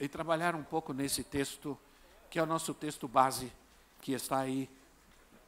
e 0.00 0.08
trabalhar 0.08 0.54
um 0.54 0.62
pouco 0.62 0.92
nesse 0.92 1.24
texto, 1.24 1.76
que 2.30 2.38
é 2.38 2.42
o 2.42 2.46
nosso 2.46 2.72
texto 2.72 3.08
base, 3.08 3.52
que 4.00 4.12
está 4.12 4.38
aí 4.38 4.68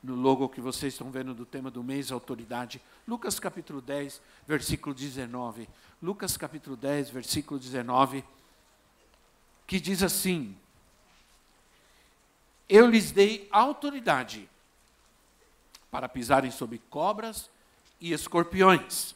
no 0.02 0.14
logo 0.14 0.48
que 0.48 0.60
vocês 0.60 0.94
estão 0.94 1.10
vendo 1.10 1.34
do 1.34 1.44
tema 1.44 1.70
do 1.70 1.84
mês, 1.84 2.10
autoridade. 2.10 2.80
Lucas 3.06 3.38
capítulo 3.38 3.80
10, 3.80 4.20
versículo 4.46 4.94
19. 4.94 5.68
Lucas 6.02 6.36
capítulo 6.36 6.76
10, 6.76 7.10
versículo 7.10 7.60
19, 7.60 8.24
que 9.66 9.78
diz 9.78 10.02
assim: 10.02 10.56
Eu 12.68 12.88
lhes 12.88 13.12
dei 13.12 13.46
autoridade 13.52 14.48
para 15.90 16.08
pisarem 16.08 16.50
sobre 16.50 16.78
cobras 16.90 17.50
e 18.00 18.12
escorpiões, 18.12 19.14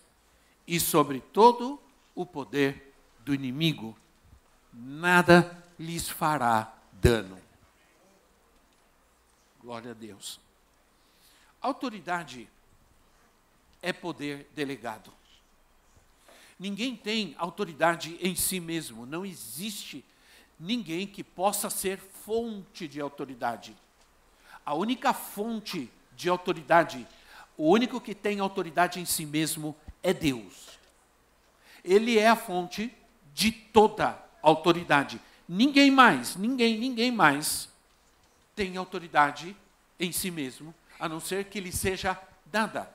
e 0.67 0.79
sobre 0.79 1.21
todo 1.21 1.81
o 2.15 2.27
poder 2.27 2.95
do 3.21 3.35
inimigo 3.35 3.97
nada 4.75 5.65
lhes 5.79 6.09
fará 6.09 6.73
dano. 6.93 7.41
Glória 9.61 9.93
a 9.93 9.95
Deus. 9.95 10.41
Autoridade 11.61 12.49
é 13.81 13.93
poder 13.93 14.51
delegado. 14.55 15.13
Ninguém 16.59 16.97
tem 16.97 17.35
autoridade 17.39 18.19
em 18.21 18.35
si 18.35 18.61
mesmo, 18.61 19.07
não 19.07 19.25
existe 19.25 20.05
ninguém 20.59 21.07
que 21.07 21.25
possa 21.25 21.69
ser 21.69 21.99
fonte 21.99 22.87
de 22.87 23.01
autoridade. 23.01 23.77
A 24.65 24.75
única 24.75 25.13
fonte 25.13 25.91
de 26.17 26.29
autoridade, 26.29 27.07
o 27.57 27.69
único 27.69 28.01
que 28.01 28.15
tem 28.15 28.41
autoridade 28.41 29.01
em 29.01 29.05
si 29.05 29.27
mesmo 29.27 29.77
é 30.03 30.13
Deus. 30.13 30.79
Ele 31.83 32.19
é 32.19 32.29
a 32.29 32.37
fonte 32.37 32.93
de 33.35 33.51
toda 33.51 34.24
autoridade. 34.45 35.21
Ninguém 35.49 35.91
mais, 35.91 36.37
ninguém, 36.37 36.79
ninguém 36.79 37.11
mais 37.11 37.69
tem 38.55 38.77
autoridade 38.77 39.57
em 39.99 40.13
si 40.13 40.31
mesmo, 40.31 40.75
a 41.01 41.09
não 41.09 41.19
ser 41.19 41.47
que 41.47 41.61
lhe 41.61 41.73
seja 41.73 42.19
dada. 42.47 42.89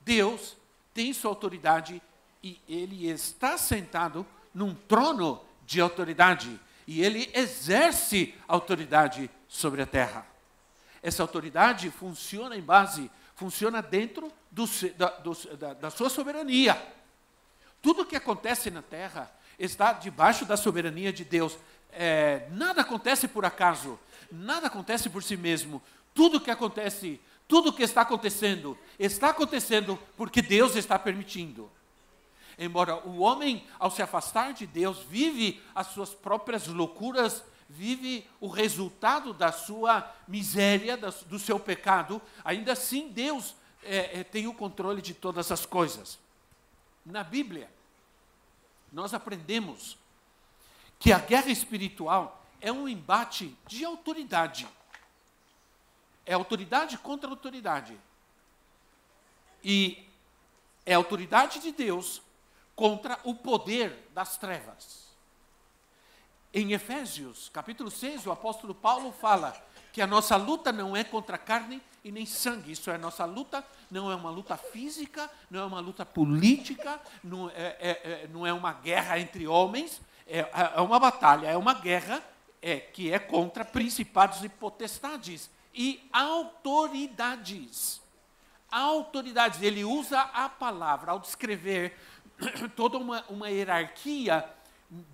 Deus 0.00 0.56
tem 0.92 1.12
sua 1.12 1.30
autoridade 1.30 2.00
e 2.42 2.60
ele 2.68 3.08
está 3.08 3.56
sentado 3.56 4.26
num 4.54 4.74
trono 4.74 5.40
de 5.66 5.80
autoridade 5.80 6.60
e 6.86 7.02
ele 7.02 7.30
exerce 7.34 8.34
autoridade 8.46 9.30
sobre 9.48 9.82
a 9.82 9.86
terra. 9.86 10.26
Essa 11.02 11.22
autoridade 11.22 11.90
funciona 11.90 12.56
em 12.56 12.62
base, 12.62 13.10
funciona 13.34 13.82
dentro 13.82 14.30
do, 14.50 14.64
da, 14.96 15.08
do, 15.08 15.56
da, 15.56 15.74
da 15.74 15.90
sua 15.90 16.08
soberania. 16.08 16.80
Tudo 17.82 18.06
que 18.06 18.16
acontece 18.16 18.70
na 18.70 18.80
terra 18.80 19.30
está 19.58 19.92
debaixo 19.92 20.44
da 20.44 20.56
soberania 20.56 21.12
de 21.12 21.24
Deus. 21.24 21.56
É, 21.92 22.48
nada 22.50 22.82
acontece 22.82 23.28
por 23.28 23.44
acaso, 23.44 23.98
nada 24.30 24.66
acontece 24.66 25.08
por 25.08 25.22
si 25.22 25.36
mesmo. 25.36 25.82
Tudo 26.12 26.40
que 26.40 26.50
acontece, 26.50 27.20
tudo 27.46 27.72
que 27.72 27.82
está 27.82 28.02
acontecendo, 28.02 28.76
está 28.98 29.30
acontecendo 29.30 29.98
porque 30.16 30.42
Deus 30.42 30.76
está 30.76 30.98
permitindo. 30.98 31.70
Embora 32.58 32.96
o 33.06 33.20
homem, 33.20 33.66
ao 33.78 33.90
se 33.90 34.02
afastar 34.02 34.52
de 34.52 34.66
Deus, 34.66 34.98
vive 35.08 35.60
as 35.74 35.88
suas 35.88 36.10
próprias 36.10 36.66
loucuras, 36.68 37.42
vive 37.68 38.26
o 38.40 38.48
resultado 38.48 39.32
da 39.32 39.50
sua 39.50 40.08
miséria, 40.28 40.96
do 40.96 41.38
seu 41.38 41.58
pecado, 41.58 42.22
ainda 42.44 42.72
assim 42.72 43.08
Deus 43.08 43.54
é, 43.82 44.20
é, 44.20 44.24
tem 44.24 44.46
o 44.46 44.54
controle 44.54 45.02
de 45.02 45.14
todas 45.14 45.50
as 45.50 45.66
coisas. 45.66 46.18
Na 47.04 47.24
Bíblia, 47.24 47.68
nós 48.94 49.12
aprendemos 49.12 49.98
que 51.00 51.12
a 51.12 51.18
guerra 51.18 51.50
espiritual 51.50 52.46
é 52.60 52.70
um 52.70 52.88
embate 52.88 53.54
de 53.66 53.84
autoridade. 53.84 54.68
É 56.24 56.32
autoridade 56.32 56.96
contra 56.98 57.28
autoridade. 57.28 57.98
E 59.62 60.06
é 60.86 60.94
autoridade 60.94 61.58
de 61.58 61.72
Deus 61.72 62.22
contra 62.76 63.18
o 63.24 63.34
poder 63.34 64.08
das 64.14 64.38
trevas. 64.38 65.04
Em 66.52 66.72
Efésios, 66.72 67.48
capítulo 67.48 67.90
6, 67.90 68.26
o 68.26 68.32
apóstolo 68.32 68.76
Paulo 68.76 69.10
fala 69.10 69.60
que 69.92 70.00
a 70.00 70.06
nossa 70.06 70.36
luta 70.36 70.70
não 70.70 70.96
é 70.96 71.02
contra 71.02 71.36
carne 71.36 71.82
e 72.04 72.12
nem 72.12 72.26
sangue. 72.26 72.72
Isso 72.72 72.90
é 72.90 72.98
nossa 72.98 73.24
luta, 73.24 73.64
não 73.90 74.12
é 74.12 74.14
uma 74.14 74.30
luta 74.30 74.56
física, 74.58 75.28
não 75.50 75.60
é 75.60 75.64
uma 75.64 75.80
luta 75.80 76.04
política, 76.04 77.00
não 77.24 77.48
é, 77.48 77.76
é, 77.80 77.90
é 77.90 78.28
não 78.30 78.46
é 78.46 78.52
uma 78.52 78.74
guerra 78.74 79.18
entre 79.18 79.48
homens, 79.48 80.00
é, 80.26 80.46
é 80.76 80.80
uma 80.80 81.00
batalha, 81.00 81.48
é 81.48 81.56
uma 81.56 81.72
guerra 81.72 82.22
é, 82.60 82.78
que 82.78 83.10
é 83.10 83.18
contra 83.18 83.64
principados 83.64 84.44
e 84.44 84.48
potestades 84.50 85.50
e 85.72 86.06
autoridades. 86.12 88.02
Autoridades, 88.70 89.62
ele 89.62 89.84
usa 89.84 90.20
a 90.20 90.48
palavra 90.48 91.12
ao 91.12 91.18
descrever 91.18 91.96
toda 92.76 92.98
uma, 92.98 93.24
uma 93.28 93.48
hierarquia 93.48 94.44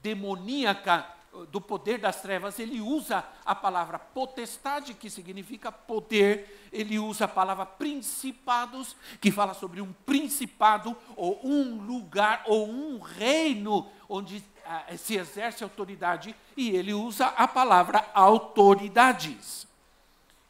demoníaca 0.02 1.06
do 1.50 1.60
poder 1.60 1.98
das 1.98 2.20
trevas, 2.20 2.58
ele 2.58 2.80
usa 2.80 3.24
a 3.44 3.54
palavra 3.54 3.98
potestade, 3.98 4.94
que 4.94 5.08
significa 5.08 5.70
poder, 5.70 6.68
ele 6.72 6.98
usa 6.98 7.24
a 7.24 7.28
palavra 7.28 7.64
principados, 7.64 8.96
que 9.20 9.30
fala 9.30 9.54
sobre 9.54 9.80
um 9.80 9.92
principado, 10.04 10.96
ou 11.16 11.40
um 11.44 11.80
lugar, 11.80 12.42
ou 12.46 12.68
um 12.68 12.98
reino 12.98 13.88
onde 14.08 14.42
ah, 14.66 14.84
se 14.96 15.16
exerce 15.16 15.62
autoridade, 15.62 16.34
e 16.56 16.70
ele 16.70 16.92
usa 16.92 17.26
a 17.26 17.46
palavra 17.46 18.10
autoridades. 18.12 19.66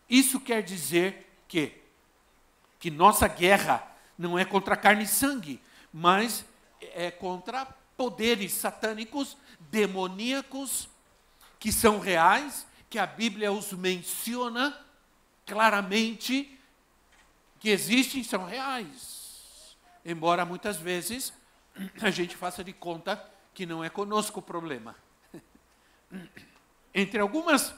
Isso 0.08 0.40
quer 0.40 0.62
dizer 0.62 1.30
que, 1.46 1.78
que 2.78 2.90
nossa 2.90 3.28
guerra 3.28 3.86
não 4.16 4.38
é 4.38 4.44
contra 4.44 4.76
carne 4.76 5.04
e 5.04 5.08
sangue, 5.08 5.60
mas 5.92 6.44
é 6.80 7.10
contra 7.10 7.66
poderes 8.00 8.52
satânicos, 8.52 9.36
demoníacos, 9.70 10.88
que 11.58 11.70
são 11.72 11.98
reais, 11.98 12.66
que 12.88 12.98
a 12.98 13.06
Bíblia 13.06 13.52
os 13.52 13.72
menciona 13.72 14.76
claramente, 15.46 16.58
que 17.58 17.70
existem, 17.70 18.22
são 18.22 18.44
reais. 18.44 19.76
Embora 20.04 20.44
muitas 20.44 20.76
vezes 20.76 21.32
a 22.00 22.10
gente 22.10 22.36
faça 22.36 22.64
de 22.64 22.72
conta 22.72 23.22
que 23.54 23.66
não 23.66 23.84
é 23.84 23.90
conosco 23.90 24.40
o 24.40 24.42
problema. 24.42 24.96
Entre 26.94 27.20
algumas 27.20 27.74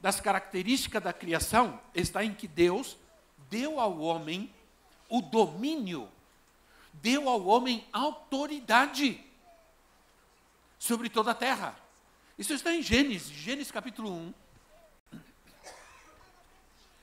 das 0.00 0.20
características 0.20 1.02
da 1.02 1.12
criação 1.12 1.80
está 1.94 2.24
em 2.24 2.32
que 2.32 2.46
Deus 2.46 2.96
deu 3.50 3.80
ao 3.80 3.98
homem 3.98 4.52
o 5.08 5.20
domínio 5.20 6.08
deu 7.00 7.28
ao 7.28 7.46
homem 7.46 7.86
autoridade 7.92 9.24
sobre 10.78 11.08
toda 11.08 11.30
a 11.30 11.34
terra. 11.34 11.78
Isso 12.38 12.52
está 12.52 12.74
em 12.74 12.82
Gênesis, 12.82 13.28
Gênesis 13.28 13.70
capítulo 13.70 14.12
1. 14.12 14.34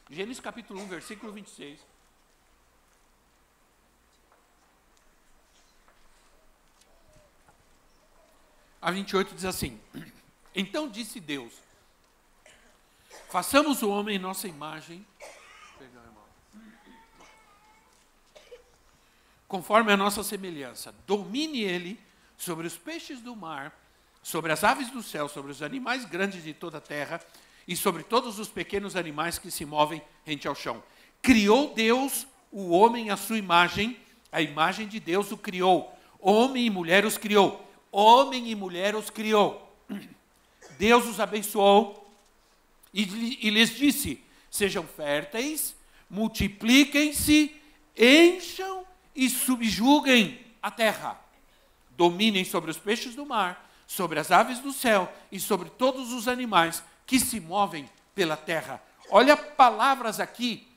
Gênesis 0.10 0.40
capítulo 0.40 0.82
1, 0.82 0.88
versículo 0.88 1.32
26. 1.32 1.80
A 8.82 8.92
28 8.92 9.34
diz 9.34 9.46
assim: 9.46 9.80
Então 10.54 10.90
disse 10.90 11.20
Deus: 11.20 11.54
Façamos 13.30 13.82
o 13.82 13.90
homem 13.90 14.18
em 14.18 14.20
nossa 14.20 14.48
imagem 14.48 15.06
conforme 19.54 19.92
a 19.92 19.98
nossa 19.98 20.24
semelhança. 20.24 20.92
Domine 21.06 21.62
ele 21.62 22.00
sobre 22.38 22.68
os 22.68 22.78
peixes 22.78 23.22
do 23.22 23.36
mar, 23.36 23.74
sobre 24.22 24.52
as 24.52 24.64
aves 24.64 24.90
do 24.90 25.04
céu, 25.04 25.28
sobre 25.28 25.52
os 25.52 25.62
animais 25.62 26.06
grandes 26.06 26.44
de 26.44 26.54
toda 26.54 26.78
a 26.78 26.82
terra 26.82 27.22
e 27.68 27.76
sobre 27.76 28.04
todos 28.04 28.40
os 28.40 28.48
pequenos 28.48 28.96
animais 28.96 29.38
que 29.38 29.52
se 29.52 29.66
movem 29.66 30.02
rente 30.26 30.48
ao 30.48 30.56
chão. 30.56 30.84
Criou 31.22 31.74
Deus 31.74 32.28
o 32.52 32.70
homem 32.70 33.10
à 33.10 33.18
sua 33.18 33.38
imagem, 33.38 33.98
a 34.32 34.42
imagem 34.42 34.88
de 34.88 35.00
Deus 35.00 35.32
o 35.32 35.38
criou. 35.38 35.92
Homem 36.20 36.66
e 36.66 36.70
mulher 36.70 37.06
os 37.06 37.18
criou. 37.18 37.66
Homem 37.92 38.50
e 38.50 38.56
mulher 38.56 38.96
os 38.96 39.10
criou. 39.10 39.76
Deus 40.78 41.06
os 41.06 41.20
abençoou 41.20 42.04
e, 42.94 43.48
e 43.48 43.50
lhes 43.50 43.76
disse: 43.76 44.24
Sejam 44.50 44.84
férteis, 44.84 45.76
multipliquem-se, 46.10 47.56
encham 47.98 48.86
e 49.16 49.30
subjuguem 49.30 50.40
a 50.62 50.70
terra. 50.72 51.23
Dominem 51.96 52.44
sobre 52.44 52.72
os 52.72 52.78
peixes 52.78 53.16
do 53.16 53.26
mar, 53.26 53.70
sobre 53.86 54.20
as 54.20 54.32
aves 54.32 54.60
do 54.60 54.72
céu 54.72 55.12
e 55.32 55.40
sobre 55.40 55.70
todos 55.70 56.12
os 56.12 56.28
animais 56.28 56.84
que 57.06 57.20
se 57.20 57.40
movem 57.40 57.90
pela 58.16 58.36
terra. 58.36 58.82
Olha 59.10 59.36
palavras 59.38 60.20
aqui, 60.20 60.68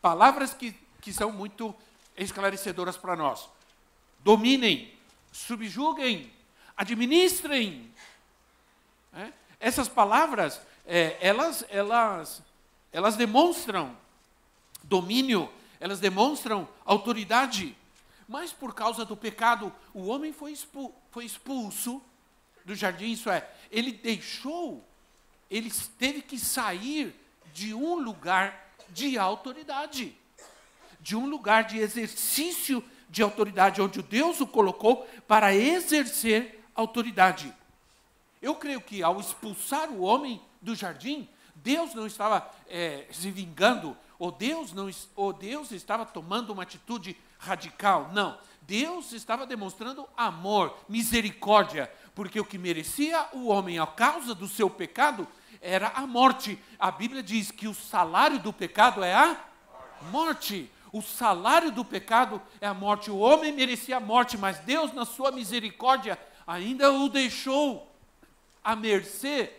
palavras 0.00 0.52
que, 0.52 0.74
que 1.00 1.12
são 1.12 1.32
muito 1.32 1.74
esclarecedoras 2.16 2.96
para 2.96 3.16
nós. 3.16 3.48
Dominem, 4.20 4.92
subjuguem, 5.32 6.32
administrem. 6.76 7.92
É? 9.14 9.32
Essas 9.58 9.88
palavras, 9.88 10.60
é, 10.86 11.16
elas, 11.20 11.64
elas, 11.68 12.42
elas 12.92 13.16
demonstram 13.16 13.96
domínio, 14.84 15.50
elas 15.80 16.00
demonstram 16.00 16.68
autoridade. 16.84 17.76
Mas 18.32 18.50
por 18.50 18.74
causa 18.74 19.04
do 19.04 19.14
pecado, 19.14 19.70
o 19.92 20.06
homem 20.06 20.32
foi, 20.32 20.52
expul 20.52 20.94
foi 21.10 21.26
expulso 21.26 22.02
do 22.64 22.74
jardim, 22.74 23.12
isso 23.12 23.28
é, 23.28 23.46
ele 23.70 23.92
deixou, 23.92 24.82
ele 25.50 25.70
teve 25.98 26.22
que 26.22 26.38
sair 26.38 27.14
de 27.52 27.74
um 27.74 27.96
lugar 27.96 28.72
de 28.88 29.18
autoridade, 29.18 30.16
de 30.98 31.14
um 31.14 31.26
lugar 31.26 31.64
de 31.64 31.76
exercício 31.76 32.82
de 33.10 33.22
autoridade, 33.22 33.82
onde 33.82 34.00
Deus 34.00 34.40
o 34.40 34.46
colocou 34.46 35.06
para 35.28 35.54
exercer 35.54 36.64
autoridade. 36.74 37.54
Eu 38.40 38.54
creio 38.54 38.80
que 38.80 39.02
ao 39.02 39.20
expulsar 39.20 39.90
o 39.90 40.00
homem 40.00 40.40
do 40.62 40.74
jardim, 40.74 41.28
Deus 41.56 41.92
não 41.92 42.06
estava 42.06 42.50
é, 42.66 43.06
se 43.12 43.30
vingando, 43.30 43.94
ou 44.18 44.32
Deus, 44.32 44.72
não, 44.72 44.90
ou 45.14 45.34
Deus 45.34 45.70
estava 45.70 46.06
tomando 46.06 46.50
uma 46.50 46.62
atitude 46.62 47.14
radical. 47.42 48.10
Não. 48.12 48.38
Deus 48.62 49.12
estava 49.12 49.44
demonstrando 49.44 50.08
amor, 50.16 50.74
misericórdia, 50.88 51.92
porque 52.14 52.40
o 52.40 52.44
que 52.44 52.56
merecia 52.56 53.26
o 53.32 53.48
homem 53.48 53.78
a 53.78 53.86
causa 53.86 54.34
do 54.34 54.48
seu 54.48 54.70
pecado 54.70 55.26
era 55.60 55.88
a 55.88 56.06
morte. 56.06 56.58
A 56.78 56.90
Bíblia 56.90 57.22
diz 57.22 57.50
que 57.50 57.66
o 57.66 57.74
salário 57.74 58.38
do 58.38 58.52
pecado 58.52 59.02
é 59.02 59.12
a 59.12 59.36
morte. 60.10 60.70
O 60.92 61.02
salário 61.02 61.72
do 61.72 61.84
pecado 61.84 62.40
é 62.60 62.66
a 62.66 62.74
morte. 62.74 63.10
O 63.10 63.18
homem 63.18 63.52
merecia 63.52 63.96
a 63.96 64.00
morte, 64.00 64.38
mas 64.38 64.60
Deus, 64.60 64.92
na 64.92 65.04
sua 65.04 65.32
misericórdia, 65.32 66.18
ainda 66.46 66.92
o 66.92 67.08
deixou 67.08 67.90
à 68.62 68.76
mercê 68.76 69.52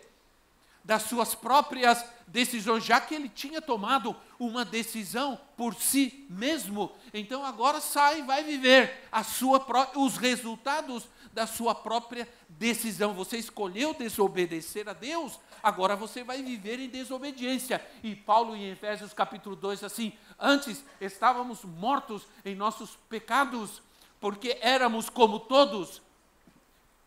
das 0.84 1.04
suas 1.04 1.36
próprias 1.36 2.06
decisões, 2.34 2.84
já 2.84 3.00
que 3.00 3.14
ele 3.14 3.30
tinha 3.30 3.62
tomado 3.62 4.16
uma 4.40 4.66
decisão 4.66 5.40
por 5.56 5.76
si 5.76 6.26
mesmo. 6.28 6.92
Então 7.14 7.46
agora 7.46 7.80
sai 7.80 8.20
e 8.20 8.24
vai 8.24 8.44
viver 8.44 9.08
a 9.12 9.24
sua 9.24 9.64
os 9.96 10.18
resultados 10.18 11.08
da 11.32 11.46
sua 11.46 11.76
própria 11.76 12.28
decisão. 12.50 13.14
Você 13.14 13.38
escolheu 13.38 13.94
desobedecer 13.94 14.90
a 14.90 14.94
Deus, 14.94 15.40
agora 15.62 15.96
você 15.96 16.24
vai 16.24 16.42
viver 16.42 16.80
em 16.80 16.90
desobediência. 16.90 17.86
E 18.02 18.16
Paulo 18.16 18.56
em 18.56 18.72
Efésios 18.72 19.14
capítulo 19.14 19.56
2 19.56 19.84
assim: 19.84 20.12
"Antes 20.40 20.84
estávamos 21.00 21.64
mortos 21.64 22.28
em 22.44 22.56
nossos 22.56 22.98
pecados, 23.08 23.80
porque 24.20 24.58
éramos 24.60 25.08
como 25.08 25.40
todos 25.40 26.02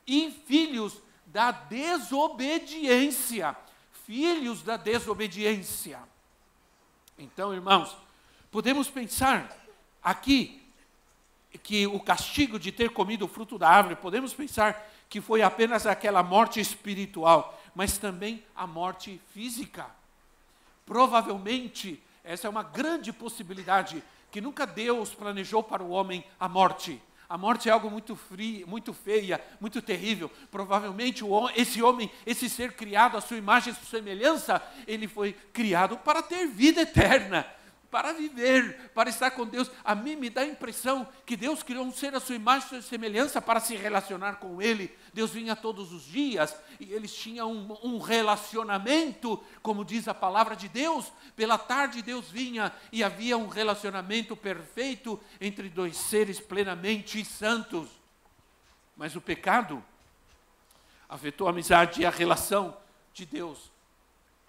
e 0.06 0.30
filhos 0.46 1.02
da 1.26 1.50
desobediência, 1.50 3.56
filhos 4.06 4.62
da 4.62 4.76
desobediência. 4.76 5.98
Então, 7.18 7.52
irmãos, 7.52 7.96
podemos 8.52 8.88
pensar 8.88 9.52
aqui 10.00 10.62
que 11.64 11.88
o 11.88 11.98
castigo 11.98 12.56
de 12.56 12.70
ter 12.70 12.90
comido 12.90 13.24
o 13.24 13.28
fruto 13.28 13.58
da 13.58 13.68
árvore, 13.68 13.96
podemos 13.96 14.32
pensar 14.32 14.88
que 15.08 15.20
foi 15.20 15.42
apenas 15.42 15.86
aquela 15.86 16.22
morte 16.22 16.60
espiritual, 16.60 17.60
mas 17.74 17.98
também 17.98 18.44
a 18.54 18.64
morte 18.64 19.20
física. 19.34 19.86
Provavelmente, 20.84 22.00
essa 22.22 22.46
é 22.46 22.50
uma 22.50 22.62
grande 22.62 23.12
possibilidade, 23.12 24.02
que 24.30 24.40
nunca 24.40 24.66
Deus 24.66 25.14
planejou 25.14 25.64
para 25.64 25.82
o 25.82 25.90
homem 25.90 26.24
a 26.38 26.48
morte. 26.48 27.02
A 27.28 27.36
morte 27.36 27.68
é 27.68 27.72
algo 27.72 27.90
muito 27.90 28.14
frio, 28.14 28.66
muito 28.66 28.92
feia, 28.92 29.40
muito 29.60 29.82
terrível. 29.82 30.30
Provavelmente 30.50 31.24
esse 31.54 31.82
homem, 31.82 32.10
esse 32.24 32.48
ser 32.48 32.72
criado 32.72 33.16
à 33.16 33.20
sua 33.20 33.36
imagem 33.36 33.72
e 33.72 33.86
semelhança, 33.86 34.62
ele 34.86 35.08
foi 35.08 35.32
criado 35.52 35.96
para 35.98 36.22
ter 36.22 36.46
vida 36.46 36.82
eterna 36.82 37.46
para 37.90 38.12
viver, 38.12 38.90
para 38.94 39.08
estar 39.08 39.30
com 39.30 39.46
Deus. 39.46 39.70
A 39.84 39.94
mim 39.94 40.16
me 40.16 40.28
dá 40.28 40.42
a 40.42 40.46
impressão 40.46 41.06
que 41.24 41.36
Deus 41.36 41.62
criou 41.62 41.84
um 41.84 41.92
ser 41.92 42.14
à 42.14 42.20
sua 42.20 42.34
imagem 42.34 42.78
e 42.78 42.82
semelhança 42.82 43.40
para 43.40 43.60
se 43.60 43.76
relacionar 43.76 44.34
com 44.34 44.60
Ele. 44.60 44.94
Deus 45.12 45.30
vinha 45.30 45.56
todos 45.56 45.92
os 45.92 46.04
dias 46.04 46.54
e 46.78 46.92
eles 46.92 47.14
tinham 47.14 47.52
um, 47.52 47.78
um 47.82 47.98
relacionamento, 47.98 49.42
como 49.62 49.84
diz 49.84 50.08
a 50.08 50.14
palavra 50.14 50.56
de 50.56 50.68
Deus. 50.68 51.12
Pela 51.34 51.58
tarde 51.58 52.02
Deus 52.02 52.30
vinha 52.30 52.72
e 52.92 53.02
havia 53.02 53.36
um 53.36 53.48
relacionamento 53.48 54.36
perfeito 54.36 55.18
entre 55.40 55.68
dois 55.68 55.96
seres 55.96 56.40
plenamente 56.40 57.24
santos. 57.24 57.88
Mas 58.96 59.14
o 59.14 59.20
pecado 59.20 59.82
afetou 61.08 61.46
a 61.46 61.50
amizade 61.50 62.02
e 62.02 62.06
a 62.06 62.10
relação 62.10 62.76
de 63.12 63.24
Deus 63.24 63.70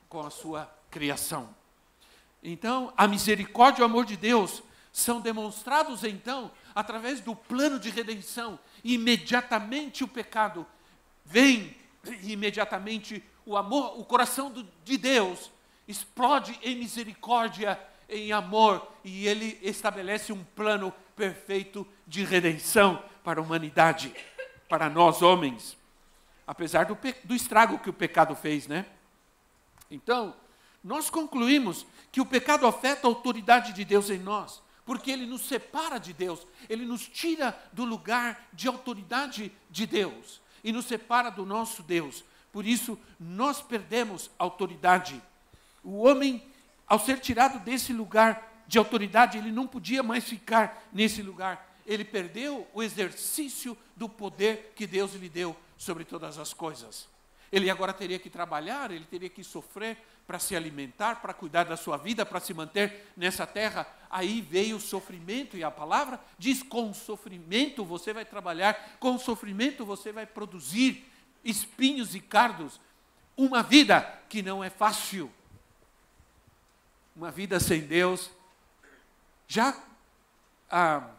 com 0.10 0.26
a 0.26 0.30
sua 0.30 0.70
criação. 0.90 1.57
Então, 2.44 2.94
a 2.96 3.08
misericórdia 3.08 3.82
e 3.82 3.84
o 3.84 3.86
amor 3.86 4.06
de 4.06 4.16
Deus 4.16 4.64
são 4.92 5.22
demonstrados 5.22 6.04
então 6.04 6.52
através 6.74 7.22
do 7.22 7.36
plano 7.36 7.80
de 7.80 7.90
redenção. 7.90 8.60
Imediatamente 8.84 10.04
o 10.04 10.08
pecado 10.08 10.66
vem, 11.24 11.76
imediatamente 12.24 13.24
o 13.46 13.56
amor, 13.56 14.00
o 14.00 14.04
coração 14.04 14.50
do, 14.50 14.68
de 14.84 14.98
Deus 14.98 15.52
explode 15.88 16.60
em 16.64 16.76
misericórdia, 16.76 17.80
em 18.10 18.32
amor, 18.32 18.92
e 19.04 19.28
ele 19.28 19.60
estabelece 19.62 20.34
um 20.34 20.44
plano 20.44 20.94
perfeito 21.16 21.88
de 22.06 22.24
redenção 22.24 23.04
para 23.24 23.40
a 23.40 23.44
humanidade, 23.44 24.14
para 24.68 24.90
nós 24.90 25.22
homens, 25.22 25.78
apesar 26.46 26.86
do, 26.86 26.98
do 27.24 27.36
estrago 27.36 27.80
que 27.80 27.90
o 27.90 27.94
pecado 27.94 28.36
fez, 28.36 28.68
né? 28.68 28.86
Então, 29.90 30.36
nós 30.88 31.10
concluímos 31.10 31.86
que 32.14 32.22
o 32.22 32.26
pecado 32.26 32.66
afeta 32.66 33.06
a 33.06 33.10
autoridade 33.10 33.74
de 33.74 33.84
Deus 33.84 34.10
em 34.10 34.18
nós, 34.18 34.64
porque 34.86 35.12
ele 35.12 35.26
nos 35.26 35.42
separa 35.42 35.98
de 35.98 36.14
Deus, 36.14 36.48
ele 36.70 36.86
nos 36.86 37.06
tira 37.06 37.54
do 37.74 37.84
lugar 37.84 38.48
de 38.54 38.70
autoridade 38.70 39.52
de 39.70 39.86
Deus 39.86 40.42
e 40.64 40.72
nos 40.72 40.86
separa 40.86 41.30
do 41.30 41.46
nosso 41.46 41.84
Deus. 41.84 42.24
Por 42.54 42.66
isso, 42.66 42.98
nós 43.20 43.62
perdemos 43.62 44.32
autoridade. 44.40 45.22
O 45.84 46.04
homem, 46.04 46.42
ao 46.88 46.98
ser 46.98 47.20
tirado 47.20 47.60
desse 47.60 47.92
lugar 47.92 48.64
de 48.66 48.78
autoridade, 48.78 49.38
ele 49.38 49.52
não 49.52 49.68
podia 49.68 50.02
mais 50.02 50.24
ficar 50.24 50.88
nesse 50.94 51.22
lugar. 51.22 51.78
Ele 51.86 52.06
perdeu 52.06 52.66
o 52.74 52.82
exercício 52.82 53.78
do 53.94 54.08
poder 54.08 54.72
que 54.74 54.88
Deus 54.88 55.14
lhe 55.16 55.28
deu 55.28 55.54
sobre 55.78 56.06
todas 56.06 56.38
as 56.38 56.54
coisas. 56.54 57.10
Ele 57.52 57.70
agora 57.70 57.94
teria 57.94 58.20
que 58.20 58.30
trabalhar, 58.30 58.92
ele 58.92 59.06
teria 59.06 59.30
que 59.30 59.44
sofrer 59.44 59.98
para 60.28 60.40
se 60.40 60.56
alimentar, 60.58 61.22
para 61.22 61.34
cuidar 61.34 61.64
da 61.64 61.78
sua 61.78 61.96
vida, 61.96 62.26
para 62.26 62.42
se 62.42 62.54
manter 62.54 63.12
nessa 63.16 63.48
terra. 63.48 63.88
Aí 64.10 64.42
veio 64.42 64.76
o 64.76 64.82
sofrimento, 64.82 65.56
e 65.56 65.64
a 65.64 65.72
palavra 65.72 66.20
diz: 66.38 66.62
com 66.62 66.94
sofrimento 66.94 67.86
você 67.86 68.12
vai 68.12 68.26
trabalhar, 68.26 68.98
com 69.00 69.18
sofrimento 69.18 69.86
você 69.86 70.12
vai 70.12 70.26
produzir 70.26 71.10
espinhos 71.46 72.14
e 72.14 72.20
cardos. 72.20 72.80
Uma 73.38 73.64
vida 73.64 74.02
que 74.28 74.42
não 74.42 74.62
é 74.62 74.70
fácil. 74.70 75.32
Uma 77.16 77.32
vida 77.32 77.58
sem 77.60 77.82
Deus. 77.82 78.30
Já 79.48 79.82
ah, 80.70 81.10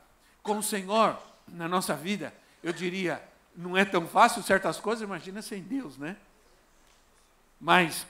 com 0.43 0.59
o 0.59 0.63
Senhor 0.63 1.19
na 1.47 1.67
nossa 1.67 1.97
vida, 1.97 2.35
eu 2.63 2.75
diria, 2.75 3.27
não 3.57 3.75
é 3.75 3.87
tão 3.87 4.07
fácil 4.07 4.43
certas 4.43 4.79
coisas, 4.79 5.03
imagina 5.03 5.41
sem 5.41 5.63
Deus, 5.63 5.97
né? 5.97 6.17
Mas 7.59 8.07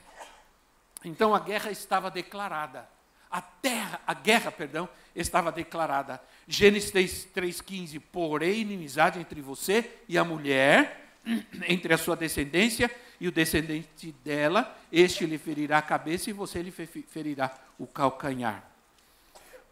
então 1.03 1.33
a 1.33 1.39
guerra 1.39 1.71
estava 1.71 2.11
declarada. 2.11 2.87
A 3.31 3.41
terra, 3.41 4.01
a 4.07 4.13
guerra, 4.13 4.51
perdão, 4.51 4.89
estava 5.15 5.51
declarada. 5.51 6.21
Gênesis 6.47 7.27
3:15, 7.33 7.99
porém 7.99 8.61
inimizade 8.61 9.19
entre 9.19 9.39
você 9.41 9.89
e 10.07 10.17
a 10.17 10.23
mulher, 10.23 11.13
entre 11.67 11.93
a 11.93 11.97
sua 11.97 12.15
descendência 12.15 12.89
e 13.19 13.27
o 13.27 13.31
descendente 13.31 14.11
dela, 14.23 14.75
este 14.91 15.25
lhe 15.25 15.37
ferirá 15.37 15.77
a 15.77 15.83
cabeça 15.83 16.29
e 16.29 16.33
você 16.33 16.61
lhe 16.61 16.71
ferirá 16.71 17.53
o 17.77 17.85
calcanhar. 17.85 18.63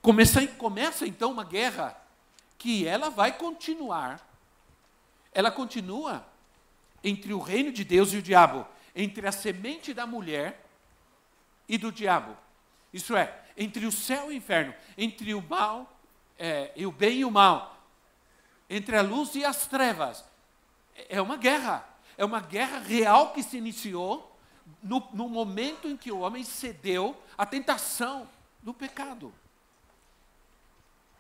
Começa, 0.02 0.46
começa 0.48 1.08
então 1.08 1.32
uma 1.32 1.44
guerra 1.44 2.00
que 2.58 2.88
ela 2.88 3.10
vai 3.10 3.38
continuar. 3.38 4.26
Ela 5.34 5.50
continua 5.50 6.26
entre 7.04 7.34
o 7.34 7.40
reino 7.40 7.72
de 7.72 7.84
Deus 7.84 8.14
e 8.14 8.18
o 8.18 8.22
diabo, 8.22 8.68
entre 8.96 9.28
a 9.28 9.32
semente 9.32 9.94
da 9.94 10.06
mulher 10.06 10.67
e 11.68 11.78
do 11.78 11.92
diabo. 11.92 12.36
Isso 12.94 13.16
é, 13.16 13.34
entre 13.56 13.86
o 13.86 13.92
céu 13.92 14.32
e 14.32 14.36
o 14.36 14.38
inferno, 14.38 14.74
entre 14.98 15.34
o 15.34 15.42
mal 15.42 16.00
é, 16.38 16.72
e 16.76 16.86
o 16.86 16.92
bem 16.92 17.20
e 17.20 17.26
o 17.26 17.32
mal, 17.32 17.78
entre 18.70 18.96
a 18.96 19.02
luz 19.02 19.36
e 19.36 19.44
as 19.44 19.68
trevas. 19.68 20.24
É 21.10 21.22
uma 21.22 21.38
guerra. 21.38 21.88
É 22.18 22.26
uma 22.26 22.40
guerra 22.40 22.80
real 22.80 23.32
que 23.32 23.44
se 23.44 23.58
iniciou 23.58 24.36
no, 24.82 25.08
no 25.14 25.30
momento 25.30 25.88
em 25.88 25.96
que 25.96 26.12
o 26.12 26.20
homem 26.20 26.44
cedeu 26.44 27.16
à 27.38 27.46
tentação 27.46 28.28
do 28.62 28.74
pecado. 28.74 29.34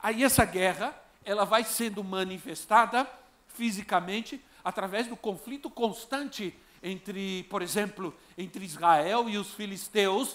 Aí 0.01 0.24
essa 0.24 0.44
guerra, 0.44 1.00
ela 1.24 1.46
vai 1.46 1.63
sendo 1.63 2.04
manifestada 2.04 3.10
fisicamente 3.48 4.44
através 4.63 5.08
do 5.08 5.16
conflito 5.16 5.70
constante 5.70 6.54
entre, 6.82 7.44
por 7.44 7.62
exemplo, 7.62 8.14
entre 8.38 8.66
Israel 8.66 9.30
e 9.30 9.38
os 9.38 9.54
filisteus. 9.54 10.34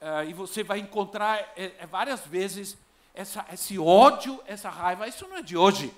Uh, 0.00 0.28
e 0.28 0.32
você 0.32 0.62
vai 0.62 0.78
encontrar 0.78 1.52
é, 1.56 1.86
várias 1.86 2.20
vezes 2.26 2.76
essa, 3.14 3.44
esse 3.52 3.78
ódio, 3.78 4.40
essa 4.46 4.70
raiva. 4.70 5.08
Isso 5.08 5.26
não 5.26 5.36
é 5.36 5.42
de 5.42 5.56
hoje. 5.56 5.92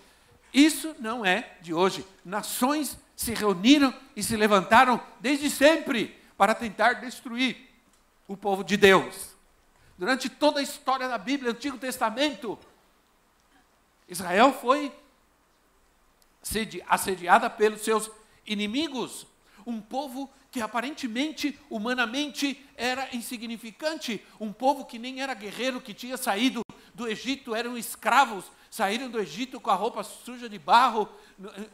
Isso 0.52 0.94
não 0.98 1.24
é 1.24 1.56
de 1.60 1.72
hoje. 1.72 2.06
Nações 2.24 2.98
se 3.14 3.34
reuniram 3.34 3.94
e 4.16 4.22
se 4.22 4.36
levantaram 4.36 5.00
desde 5.20 5.50
sempre 5.50 6.18
para 6.36 6.54
tentar 6.54 6.94
destruir 6.94 7.68
o 8.26 8.36
povo 8.36 8.64
de 8.64 8.76
Deus. 8.76 9.36
Durante 9.98 10.30
toda 10.30 10.60
a 10.60 10.62
história 10.62 11.06
da 11.06 11.18
Bíblia, 11.18 11.50
Antigo 11.50 11.76
Testamento, 11.76 12.58
Israel 14.08 14.52
foi 14.54 14.90
assediada 16.88 17.50
pelos 17.50 17.82
seus 17.82 18.10
inimigos, 18.46 19.26
um 19.66 19.80
povo 19.80 20.30
que 20.50 20.60
aparentemente, 20.60 21.58
humanamente, 21.68 22.60
era 22.76 23.08
insignificante, 23.14 24.24
um 24.40 24.52
povo 24.52 24.84
que 24.84 24.98
nem 24.98 25.22
era 25.22 25.34
guerreiro, 25.34 25.80
que 25.80 25.94
tinha 25.94 26.16
saído 26.16 26.62
do 26.92 27.06
Egito, 27.06 27.54
eram 27.54 27.78
escravos, 27.78 28.44
saíram 28.68 29.08
do 29.08 29.20
Egito 29.20 29.60
com 29.60 29.70
a 29.70 29.74
roupa 29.74 30.02
suja 30.02 30.48
de 30.48 30.58
barro, 30.58 31.08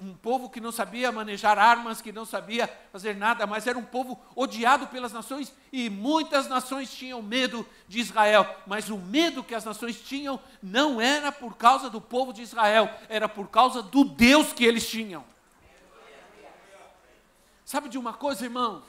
um 0.00 0.14
povo 0.14 0.50
que 0.50 0.60
não 0.60 0.70
sabia 0.70 1.10
manejar 1.10 1.58
armas, 1.58 2.00
que 2.00 2.12
não 2.12 2.24
sabia 2.24 2.68
fazer 2.92 3.16
nada, 3.16 3.46
mas 3.46 3.66
era 3.66 3.78
um 3.78 3.84
povo 3.84 4.20
odiado 4.34 4.86
pelas 4.88 5.12
nações. 5.12 5.52
E 5.72 5.88
muitas 5.88 6.46
nações 6.48 6.92
tinham 6.92 7.22
medo 7.22 7.66
de 7.88 7.98
Israel, 7.98 8.46
mas 8.66 8.90
o 8.90 8.98
medo 8.98 9.42
que 9.42 9.54
as 9.54 9.64
nações 9.64 10.00
tinham 10.00 10.38
não 10.62 11.00
era 11.00 11.32
por 11.32 11.56
causa 11.56 11.88
do 11.88 12.00
povo 12.00 12.32
de 12.32 12.42
Israel, 12.42 12.90
era 13.08 13.28
por 13.28 13.48
causa 13.48 13.82
do 13.82 14.04
Deus 14.04 14.52
que 14.52 14.64
eles 14.64 14.88
tinham. 14.88 15.24
Sabe 17.66 17.90
de 17.90 17.98
uma 17.98 18.14
coisa, 18.14 18.44
irmão? 18.44 18.82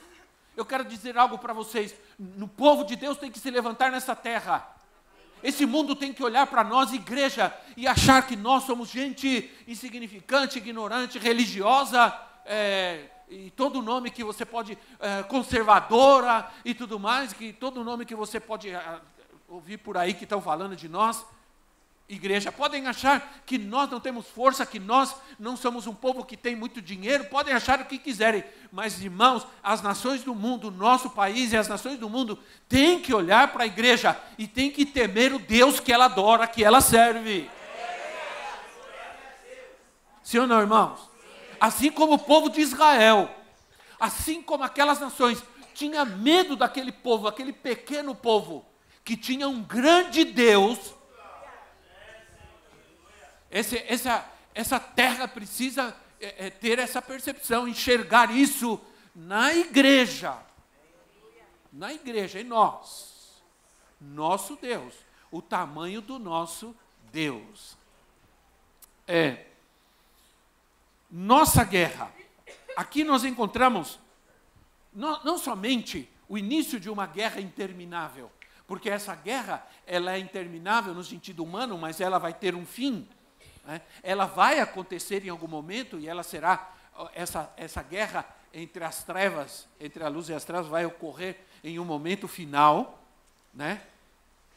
Eu 0.56 0.64
quero 0.64 0.86
dizer 0.86 1.18
algo 1.18 1.36
para 1.36 1.52
vocês. 1.52 1.94
No 2.18 2.48
povo 2.48 2.84
de 2.84 2.96
Deus 2.96 3.18
tem 3.18 3.30
que 3.30 3.38
se 3.38 3.50
levantar 3.50 3.92
nessa 3.92 4.16
terra 4.16 4.78
esse 5.42 5.64
mundo 5.64 5.94
tem 5.94 6.12
que 6.12 6.22
olhar 6.22 6.46
para 6.46 6.64
nós, 6.64 6.92
igreja, 6.92 7.54
e 7.76 7.86
achar 7.86 8.26
que 8.26 8.34
nós 8.34 8.64
somos 8.64 8.88
gente 8.88 9.50
insignificante, 9.66 10.58
ignorante, 10.58 11.18
religiosa, 11.18 12.12
é, 12.44 13.04
e 13.28 13.50
todo 13.50 13.82
nome 13.82 14.10
que 14.10 14.24
você 14.24 14.44
pode, 14.44 14.76
é, 14.98 15.22
conservadora 15.24 16.48
e 16.64 16.74
tudo 16.74 16.98
mais, 16.98 17.32
que 17.32 17.52
todo 17.52 17.84
nome 17.84 18.04
que 18.04 18.14
você 18.14 18.40
pode 18.40 18.70
é, 18.70 19.00
ouvir 19.48 19.78
por 19.78 19.96
aí 19.96 20.14
que 20.14 20.24
estão 20.24 20.40
falando 20.40 20.74
de 20.74 20.88
nós 20.88 21.24
igreja, 22.08 22.50
podem 22.50 22.86
achar 22.86 23.42
que 23.44 23.58
nós 23.58 23.90
não 23.90 24.00
temos 24.00 24.26
força, 24.26 24.64
que 24.64 24.78
nós 24.78 25.14
não 25.38 25.56
somos 25.56 25.86
um 25.86 25.94
povo 25.94 26.24
que 26.24 26.36
tem 26.36 26.56
muito 26.56 26.80
dinheiro, 26.80 27.24
podem 27.26 27.52
achar 27.52 27.80
o 27.80 27.84
que 27.84 27.98
quiserem, 27.98 28.42
mas 28.72 29.02
irmãos, 29.02 29.46
as 29.62 29.82
nações 29.82 30.22
do 30.22 30.34
mundo, 30.34 30.70
nosso 30.70 31.10
país 31.10 31.52
e 31.52 31.56
as 31.56 31.68
nações 31.68 31.98
do 31.98 32.08
mundo 32.08 32.38
têm 32.66 33.00
que 33.00 33.12
olhar 33.12 33.52
para 33.52 33.64
a 33.64 33.66
igreja 33.66 34.18
e 34.38 34.46
têm 34.46 34.70
que 34.70 34.86
temer 34.86 35.34
o 35.34 35.38
Deus 35.38 35.80
que 35.80 35.92
ela 35.92 36.06
adora, 36.06 36.46
que 36.46 36.64
ela 36.64 36.80
serve. 36.80 37.50
Sim 40.22 40.38
ou 40.38 40.46
não, 40.46 40.60
irmãos? 40.60 41.00
Assim 41.60 41.90
como 41.90 42.14
o 42.14 42.18
povo 42.18 42.48
de 42.48 42.60
Israel, 42.60 43.30
assim 44.00 44.42
como 44.42 44.64
aquelas 44.64 45.00
nações, 45.00 45.42
tinha 45.74 46.04
medo 46.04 46.56
daquele 46.56 46.90
povo, 46.90 47.28
aquele 47.28 47.52
pequeno 47.52 48.14
povo, 48.14 48.64
que 49.04 49.16
tinha 49.16 49.48
um 49.48 49.62
grande 49.62 50.24
Deus 50.24 50.97
esse, 53.50 53.78
essa, 53.86 54.30
essa 54.54 54.78
terra 54.78 55.26
precisa 55.26 55.96
é, 56.20 56.46
é, 56.46 56.50
ter 56.50 56.78
essa 56.78 57.00
percepção, 57.00 57.66
enxergar 57.66 58.30
isso 58.30 58.80
na 59.14 59.54
igreja. 59.54 60.38
Na 61.72 61.92
igreja, 61.92 62.40
em 62.40 62.44
nós. 62.44 63.42
Nosso 64.00 64.56
Deus. 64.56 64.94
O 65.30 65.40
tamanho 65.42 66.00
do 66.00 66.18
nosso 66.18 66.74
Deus. 67.12 67.76
É. 69.06 69.46
Nossa 71.10 71.64
guerra. 71.64 72.12
Aqui 72.76 73.02
nós 73.02 73.24
encontramos 73.24 73.98
não, 74.92 75.22
não 75.24 75.38
somente 75.38 76.10
o 76.28 76.36
início 76.36 76.78
de 76.78 76.90
uma 76.90 77.06
guerra 77.06 77.40
interminável, 77.40 78.30
porque 78.66 78.90
essa 78.90 79.14
guerra 79.14 79.66
ela 79.86 80.12
é 80.12 80.18
interminável 80.18 80.92
no 80.92 81.02
sentido 81.02 81.42
humano, 81.42 81.78
mas 81.78 82.00
ela 82.00 82.18
vai 82.18 82.34
ter 82.34 82.54
um 82.54 82.66
fim 82.66 83.08
né? 83.68 83.82
Ela 84.02 84.24
vai 84.24 84.60
acontecer 84.60 85.26
em 85.26 85.28
algum 85.28 85.46
momento 85.46 86.00
e 86.00 86.08
ela 86.08 86.22
será, 86.22 86.72
essa, 87.12 87.52
essa 87.54 87.82
guerra 87.82 88.26
entre 88.50 88.82
as 88.82 89.04
trevas, 89.04 89.68
entre 89.78 90.02
a 90.02 90.08
luz 90.08 90.30
e 90.30 90.32
as 90.32 90.42
trevas, 90.42 90.68
vai 90.68 90.86
ocorrer 90.86 91.38
em 91.62 91.78
um 91.78 91.84
momento 91.84 92.26
final. 92.26 92.98
Né? 93.52 93.86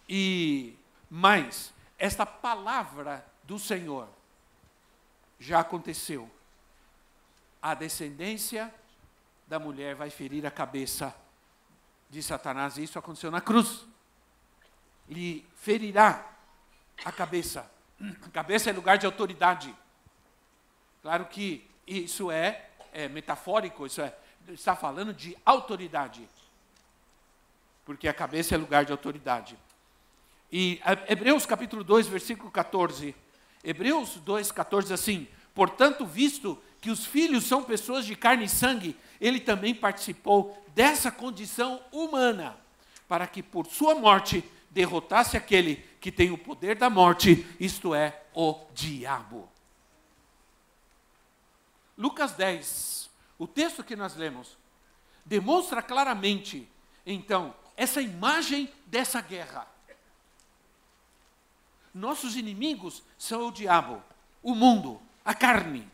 E, 0.08 0.78
mas, 1.10 1.74
esta 2.00 2.26
palavra 2.26 3.26
do 3.44 3.60
Senhor 3.60 4.08
já 5.38 5.60
aconteceu. 5.60 6.32
A 7.62 7.74
descendência 7.74 8.74
da 9.46 9.60
mulher 9.60 9.94
vai 9.94 10.10
ferir 10.10 10.46
a 10.46 10.52
cabeça 10.52 11.14
de 12.10 12.24
Satanás. 12.24 12.78
Isso 12.78 12.98
aconteceu 12.98 13.30
na 13.30 13.42
cruz. 13.42 13.86
Lhe 15.10 15.46
ferirá 15.58 16.26
a 17.04 17.12
cabeça. 17.12 17.70
Cabeça 18.34 18.70
é 18.70 18.74
lugar 18.74 18.98
de 18.98 19.06
autoridade. 19.06 19.74
Claro 21.02 21.26
que 21.26 21.68
isso 21.86 22.32
é, 22.32 22.70
é 22.94 23.08
metafórico, 23.08 23.86
isso 23.86 24.02
é, 24.02 24.14
está 24.50 24.76
falando 24.76 25.14
de 25.14 25.38
autoridade. 25.46 26.28
Porque 27.86 28.08
a 28.08 28.14
cabeça 28.14 28.56
é 28.56 28.58
lugar 28.58 28.86
de 28.86 28.92
autoridade. 28.92 29.58
E 30.52 30.82
Hebreus 31.08 31.46
capítulo 31.46 31.84
2, 31.84 32.08
versículo 32.08 32.52
14. 32.52 33.16
Hebreus 33.64 34.16
2, 34.16 34.52
14 34.52 34.94
assim: 34.94 35.28
Portanto, 35.54 36.06
visto 36.06 36.62
que 36.80 36.90
os 36.90 37.06
filhos 37.06 37.46
são 37.46 37.64
pessoas 37.64 38.06
de 38.06 38.16
carne 38.16 38.46
e 38.46 38.50
sangue, 38.50 38.98
ele 39.20 39.40
também 39.40 39.74
participou 39.74 40.62
dessa 40.74 41.12
condição 41.12 41.80
humana, 41.92 42.58
para 43.08 43.28
que 43.28 43.44
por 43.44 43.68
sua 43.68 43.96
morte 43.96 44.44
derrotasse 44.72 45.38
aquele 45.38 45.86
que 46.02 46.12
tem 46.12 46.32
o 46.32 46.38
poder 46.38 46.76
da 46.76 46.90
morte, 46.90 47.46
isto 47.60 47.94
é, 47.94 48.24
o 48.34 48.60
diabo. 48.74 49.48
Lucas 51.96 52.34
10, 52.34 53.08
o 53.38 53.46
texto 53.46 53.84
que 53.84 53.96
nós 53.96 54.16
lemos, 54.16 54.58
demonstra 55.24 55.80
claramente, 55.80 56.68
então, 57.06 57.54
essa 57.78 58.02
imagem 58.02 58.68
dessa 58.88 59.22
guerra. 59.22 59.68
Nossos 61.94 62.36
inimigos 62.36 63.04
são 63.16 63.50
o 63.50 63.52
diabo, 63.52 64.02
o 64.42 64.56
mundo, 64.56 65.00
a 65.24 65.36
carne. 65.36 65.88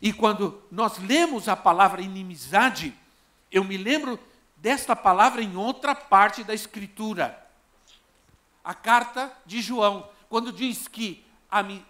E 0.00 0.12
quando 0.12 0.62
nós 0.70 0.96
lemos 0.98 1.48
a 1.48 1.56
palavra 1.56 2.00
inimizade, 2.00 2.96
eu 3.50 3.64
me 3.64 3.76
lembro 3.76 4.16
desta 4.56 4.94
palavra 4.94 5.42
em 5.42 5.56
outra 5.56 5.92
parte 5.92 6.44
da 6.44 6.54
Escritura 6.54 7.49
a 8.70 8.74
carta 8.74 9.32
de 9.44 9.60
João, 9.60 10.08
quando 10.28 10.52
diz 10.52 10.86
que 10.86 11.24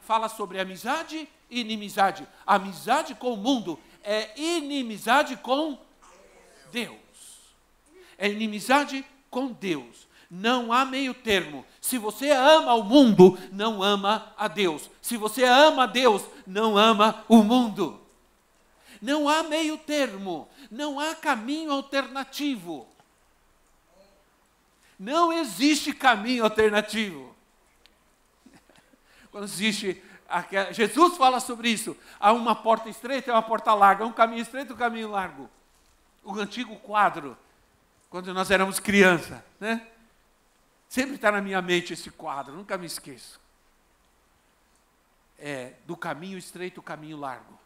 fala 0.00 0.30
sobre 0.30 0.58
amizade 0.58 1.28
e 1.50 1.60
inimizade. 1.60 2.26
Amizade 2.46 3.14
com 3.14 3.34
o 3.34 3.37
mundo 3.37 3.78
é 4.02 4.30
inimizade 4.40 5.37
com 5.37 5.78
Deus. 6.72 6.96
É 8.16 8.30
inimizade 8.30 9.04
com 9.28 9.49
Deus. 9.49 10.08
Não 10.30 10.72
há 10.72 10.87
meio 10.87 11.12
termo. 11.12 11.66
Se 11.82 11.99
você 11.99 12.30
ama 12.30 12.72
o 12.72 12.82
mundo, 12.82 13.38
não 13.52 13.82
ama 13.82 14.32
a 14.38 14.49
Deus. 14.49 14.88
Se 15.02 15.18
você 15.18 15.44
ama 15.44 15.82
a 15.82 15.87
Deus, 15.87 16.22
não 16.46 16.78
ama 16.78 17.26
o 17.28 17.42
mundo. 17.42 18.00
Não 19.02 19.28
há 19.28 19.42
meio 19.42 19.76
termo. 19.76 20.49
Não 20.70 20.99
há 20.99 21.14
caminho 21.14 21.72
alternativo. 21.72 22.88
Não 25.00 25.33
existe 25.33 25.95
caminho 25.95 26.45
alternativo. 26.45 27.35
Quando 29.30 29.45
existe 29.45 30.02
Jesus 30.73 31.16
fala 31.16 31.40
sobre 31.40 31.71
isso. 31.71 31.97
Há 32.21 32.33
uma 32.33 32.54
porta 32.54 32.90
estreita 32.90 33.30
e 33.30 33.33
uma 33.33 33.42
porta 33.42 33.73
larga, 33.73 34.04
um 34.04 34.12
caminho 34.12 34.42
estreito 34.42 34.73
e 34.73 34.75
um 34.75 34.78
caminho 34.78 35.11
largo. 35.11 35.49
O 36.23 36.38
antigo 36.38 36.76
quadro, 36.76 37.37
quando 38.11 38.33
nós 38.35 38.50
éramos 38.50 38.78
criança, 38.78 39.42
né? 39.59 39.88
Sempre 40.87 41.14
está 41.14 41.33
na 41.33 41.40
minha 41.40 41.62
mente 41.62 41.95
esse 41.95 42.11
quadro, 42.11 42.54
nunca 42.54 42.76
me 42.76 42.87
esqueço. 42.87 43.40
É, 45.38 45.73
do 45.87 45.97
caminho 45.97 46.37
estreito, 46.37 46.80
o 46.80 46.83
caminho 46.83 47.16
largo. 47.16 47.59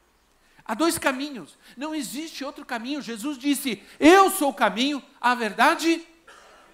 Há 0.65 0.75
dois 0.75 0.99
caminhos, 0.99 1.59
não 1.77 1.95
existe 1.95 2.45
outro 2.45 2.65
caminho. 2.65 3.03
Jesus 3.03 3.37
disse: 3.37 3.83
Eu 3.99 4.31
sou 4.31 4.51
o 4.51 4.55
caminho, 4.55 5.03
a 5.21 5.35
verdade 5.35 6.07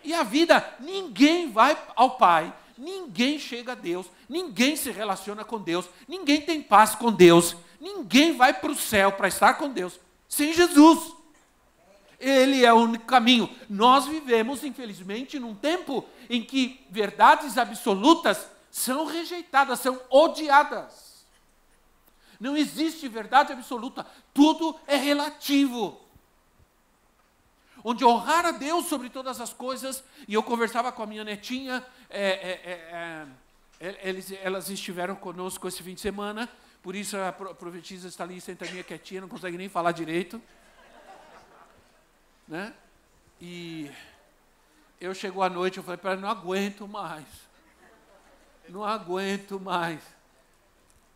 e 0.04 0.14
a 0.14 0.22
vida. 0.22 0.64
Ninguém 0.80 1.50
vai 1.50 1.76
ao 1.96 2.10
Pai 2.10 2.52
Ninguém 2.80 3.38
chega 3.38 3.72
a 3.72 3.74
Deus, 3.74 4.06
ninguém 4.26 4.74
se 4.74 4.90
relaciona 4.90 5.44
com 5.44 5.60
Deus, 5.60 5.86
ninguém 6.08 6.40
tem 6.40 6.62
paz 6.62 6.94
com 6.94 7.12
Deus, 7.12 7.54
ninguém 7.78 8.34
vai 8.34 8.54
para 8.54 8.72
o 8.72 8.74
céu 8.74 9.12
para 9.12 9.28
estar 9.28 9.52
com 9.54 9.68
Deus 9.68 10.00
sem 10.26 10.54
Jesus. 10.54 11.12
Ele 12.18 12.64
é 12.64 12.72
o 12.72 12.78
único 12.78 13.04
caminho. 13.04 13.54
Nós 13.68 14.06
vivemos, 14.06 14.64
infelizmente, 14.64 15.38
num 15.38 15.54
tempo 15.54 16.06
em 16.30 16.42
que 16.42 16.80
verdades 16.88 17.58
absolutas 17.58 18.48
são 18.70 19.04
rejeitadas, 19.04 19.80
são 19.80 20.00
odiadas. 20.08 21.26
Não 22.38 22.56
existe 22.56 23.06
verdade 23.08 23.52
absoluta, 23.52 24.06
tudo 24.32 24.74
é 24.86 24.96
relativo 24.96 26.00
onde 27.82 28.04
honrar 28.04 28.46
a 28.46 28.50
Deus 28.52 28.86
sobre 28.86 29.10
todas 29.10 29.40
as 29.40 29.52
coisas. 29.52 30.04
E 30.28 30.34
eu 30.34 30.42
conversava 30.42 30.92
com 30.92 31.02
a 31.02 31.06
minha 31.06 31.24
netinha, 31.24 31.84
é, 32.08 32.22
é, 32.22 32.60
é, 32.64 33.26
é 33.80 34.00
eles, 34.08 34.32
elas 34.42 34.68
estiveram 34.68 35.16
conosco 35.16 35.66
esse 35.66 35.82
fim 35.82 35.94
de 35.94 36.00
semana, 36.00 36.48
por 36.82 36.94
isso 36.94 37.16
a 37.16 37.32
profetisa 37.32 38.08
está 38.08 38.24
ali 38.24 38.40
sentadinha 38.40 38.82
quietinha, 38.82 39.20
não 39.22 39.28
consegue 39.28 39.56
nem 39.56 39.68
falar 39.68 39.92
direito. 39.92 40.40
Né? 42.46 42.74
E 43.40 43.90
eu 45.00 45.14
chegou 45.14 45.42
à 45.42 45.48
noite, 45.48 45.78
eu 45.78 45.82
falei 45.82 45.98
para 45.98 46.12
ela, 46.12 46.20
não 46.20 46.28
aguento 46.28 46.86
mais. 46.86 47.26
Não 48.68 48.84
aguento 48.84 49.58
mais. 49.58 50.00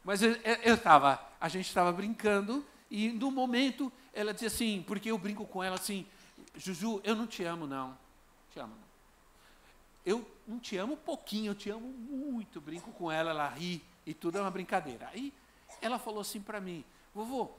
Mas 0.02 0.23
eu 0.23 0.75
estava, 0.75 1.21
a 1.40 1.49
gente 1.49 1.66
estava 1.66 1.92
brincando, 1.92 2.64
e 2.90 3.09
no 3.09 3.30
momento 3.30 3.92
ela 4.12 4.33
dizia 4.33 4.49
assim, 4.49 4.85
porque 4.87 5.11
eu 5.11 5.18
brinco 5.18 5.47
com 5.47 5.62
ela 5.62 5.76
assim, 5.76 6.06
Juju, 6.56 7.00
eu 7.04 7.14
não 7.16 7.26
te 7.26 7.44
amo, 7.44 7.66
não. 7.66 7.96
Te 8.52 8.61
amo, 8.61 8.75
não. 8.75 8.84
Eu 10.04 10.30
não 10.46 10.58
te 10.58 10.76
amo 10.76 10.96
pouquinho, 10.96 11.50
eu 11.50 11.54
te 11.54 11.70
amo 11.70 11.88
muito. 11.88 12.61
Brinco 12.61 12.92
com 12.92 13.11
ela, 13.11 13.30
ela 13.30 13.49
ri 13.49 13.82
e 14.06 14.12
tudo 14.12 14.38
é 14.38 14.40
uma 14.40 14.50
brincadeira. 14.50 15.08
Aí 15.08 15.32
ela 15.80 15.99
falou 15.99 16.20
assim 16.20 16.40
para 16.40 16.61
mim, 16.61 16.84
vovô, 17.14 17.50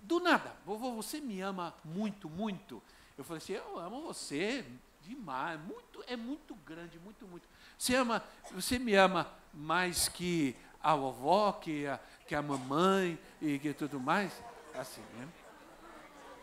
do 0.00 0.20
nada, 0.20 0.54
vovô, 0.64 0.92
você 0.94 1.20
me 1.20 1.40
ama 1.40 1.74
muito, 1.84 2.28
muito. 2.28 2.82
Eu 3.16 3.24
falei 3.24 3.38
assim, 3.38 3.52
eu 3.52 3.78
amo 3.78 4.02
você 4.02 4.64
demais, 5.02 5.60
muito, 5.60 6.02
é 6.06 6.16
muito 6.16 6.54
grande, 6.66 6.98
muito, 6.98 7.26
muito. 7.26 7.46
Você 7.78 7.94
ama, 7.94 8.22
você 8.50 8.78
me 8.78 8.94
ama 8.94 9.30
mais 9.52 10.08
que 10.08 10.56
a 10.80 10.94
vovó, 10.94 11.52
que 11.52 11.86
a, 11.86 12.00
que 12.26 12.34
a 12.34 12.42
mamãe 12.42 13.18
e 13.40 13.58
que 13.58 13.72
tudo 13.72 14.00
mais? 14.00 14.32
Assim, 14.74 15.02
né? 15.16 15.28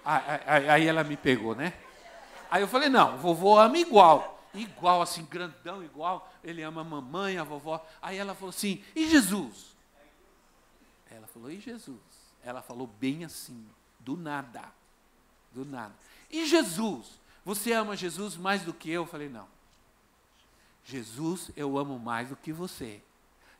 Aí 0.03 0.87
ela 0.87 1.03
me 1.03 1.15
pegou, 1.15 1.55
né? 1.55 1.73
Aí 2.49 2.61
eu 2.61 2.67
falei, 2.67 2.89
não, 2.89 3.17
vovô 3.17 3.57
ama 3.57 3.77
igual. 3.77 4.43
Igual, 4.53 5.01
assim, 5.01 5.23
grandão, 5.23 5.83
igual. 5.83 6.29
Ele 6.43 6.61
ama 6.61 6.81
a 6.81 6.83
mamãe, 6.83 7.37
a 7.37 7.43
vovó. 7.43 7.85
Aí 8.01 8.17
ela 8.17 8.35
falou 8.35 8.49
assim, 8.49 8.83
e 8.95 9.09
Jesus? 9.09 9.75
Ela 11.09 11.27
falou, 11.27 11.49
e 11.49 11.59
Jesus? 11.59 11.99
Ela 12.43 12.61
falou 12.61 12.87
bem 12.87 13.23
assim, 13.23 13.65
do 13.99 14.17
nada. 14.17 14.63
Do 15.51 15.63
nada. 15.63 15.93
E 16.29 16.45
Jesus? 16.45 17.19
Você 17.45 17.71
ama 17.73 17.95
Jesus 17.95 18.35
mais 18.35 18.63
do 18.63 18.73
que 18.73 18.89
eu? 18.89 19.03
Eu 19.03 19.07
falei, 19.07 19.29
não. 19.29 19.47
Jesus 20.83 21.51
eu 21.55 21.77
amo 21.77 21.97
mais 21.99 22.29
do 22.29 22.35
que 22.35 22.51
você. 22.51 23.01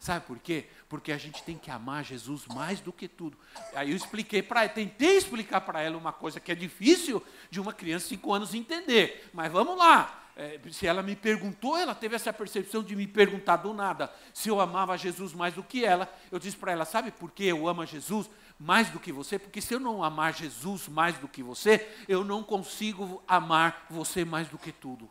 Sabe 0.01 0.25
por 0.25 0.39
quê? 0.39 0.65
Porque 0.89 1.11
a 1.11 1.17
gente 1.19 1.43
tem 1.43 1.55
que 1.55 1.69
amar 1.69 2.03
Jesus 2.03 2.47
mais 2.47 2.79
do 2.79 2.91
que 2.91 3.07
tudo. 3.07 3.37
Aí 3.75 3.91
eu 3.91 3.95
expliquei 3.95 4.41
para 4.41 4.63
ela, 4.63 4.69
tentei 4.69 5.15
explicar 5.15 5.61
para 5.61 5.79
ela 5.79 5.95
uma 5.95 6.11
coisa 6.11 6.39
que 6.39 6.51
é 6.51 6.55
difícil 6.55 7.23
de 7.51 7.61
uma 7.61 7.71
criança 7.71 8.05
de 8.05 8.15
5 8.15 8.33
anos 8.33 8.55
entender. 8.55 9.29
Mas 9.31 9.51
vamos 9.51 9.77
lá. 9.77 10.25
É, 10.35 10.59
se 10.71 10.87
ela 10.87 11.03
me 11.03 11.15
perguntou, 11.15 11.77
ela 11.77 11.93
teve 11.93 12.15
essa 12.15 12.33
percepção 12.33 12.81
de 12.81 12.95
me 12.95 13.05
perguntar 13.05 13.57
do 13.57 13.75
nada 13.75 14.11
se 14.33 14.49
eu 14.49 14.59
amava 14.59 14.97
Jesus 14.97 15.33
mais 15.33 15.53
do 15.53 15.61
que 15.61 15.85
ela. 15.85 16.11
Eu 16.31 16.39
disse 16.39 16.57
para 16.57 16.71
ela: 16.71 16.83
sabe 16.83 17.11
por 17.11 17.29
que 17.29 17.45
eu 17.45 17.67
amo 17.67 17.85
Jesus 17.85 18.27
mais 18.59 18.89
do 18.89 18.99
que 18.99 19.11
você? 19.11 19.37
Porque 19.37 19.61
se 19.61 19.75
eu 19.75 19.79
não 19.79 20.03
amar 20.03 20.33
Jesus 20.33 20.87
mais 20.87 21.15
do 21.19 21.27
que 21.27 21.43
você, 21.43 21.87
eu 22.07 22.23
não 22.23 22.41
consigo 22.41 23.21
amar 23.27 23.85
você 23.87 24.25
mais 24.25 24.47
do 24.47 24.57
que 24.57 24.71
tudo. 24.71 25.07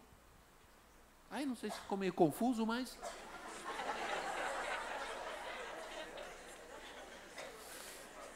Aí 1.30 1.46
não 1.46 1.54
sei 1.54 1.70
se 1.70 1.78
ficou 1.78 1.96
meio 1.96 2.12
confuso, 2.12 2.66
mas. 2.66 2.98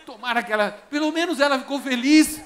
Tomara 0.05 0.43
que 0.43 0.53
ela, 0.53 0.71
pelo 0.90 1.11
menos 1.12 1.40
ela 1.40 1.59
ficou 1.59 1.81
feliz. 1.81 2.40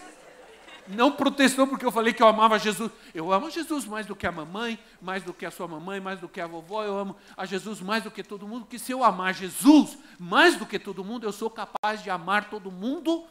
Não 0.86 1.12
protestou 1.12 1.66
porque 1.66 1.84
eu 1.84 1.92
falei 1.92 2.14
que 2.14 2.22
eu 2.22 2.26
amava 2.26 2.58
Jesus. 2.58 2.90
Eu 3.14 3.30
amo 3.30 3.50
Jesus 3.50 3.84
mais 3.84 4.06
do 4.06 4.16
que 4.16 4.26
a 4.26 4.32
mamãe, 4.32 4.78
mais 5.02 5.22
do 5.22 5.34
que 5.34 5.44
a 5.44 5.50
sua 5.50 5.68
mamãe, 5.68 6.00
mais 6.00 6.18
do 6.18 6.28
que 6.28 6.40
a 6.40 6.46
vovó. 6.46 6.82
Eu 6.82 6.96
amo 6.98 7.16
a 7.36 7.44
Jesus 7.44 7.80
mais 7.80 8.04
do 8.04 8.10
que 8.10 8.22
todo 8.22 8.48
mundo. 8.48 8.64
Que 8.64 8.78
se 8.78 8.92
eu 8.92 9.04
amar 9.04 9.34
Jesus 9.34 9.98
mais 10.18 10.56
do 10.56 10.64
que 10.64 10.78
todo 10.78 11.04
mundo, 11.04 11.24
eu 11.24 11.32
sou 11.32 11.50
capaz 11.50 12.02
de 12.02 12.08
amar 12.08 12.48
todo 12.48 12.70
mundo 12.70 13.26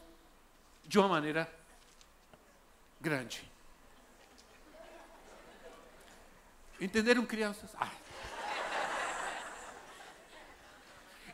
de 0.86 0.98
uma 1.00 1.08
maneira 1.08 1.50
grande. 3.00 3.42
Entenderam, 6.80 7.26
crianças? 7.26 7.70
Ah. 7.80 7.90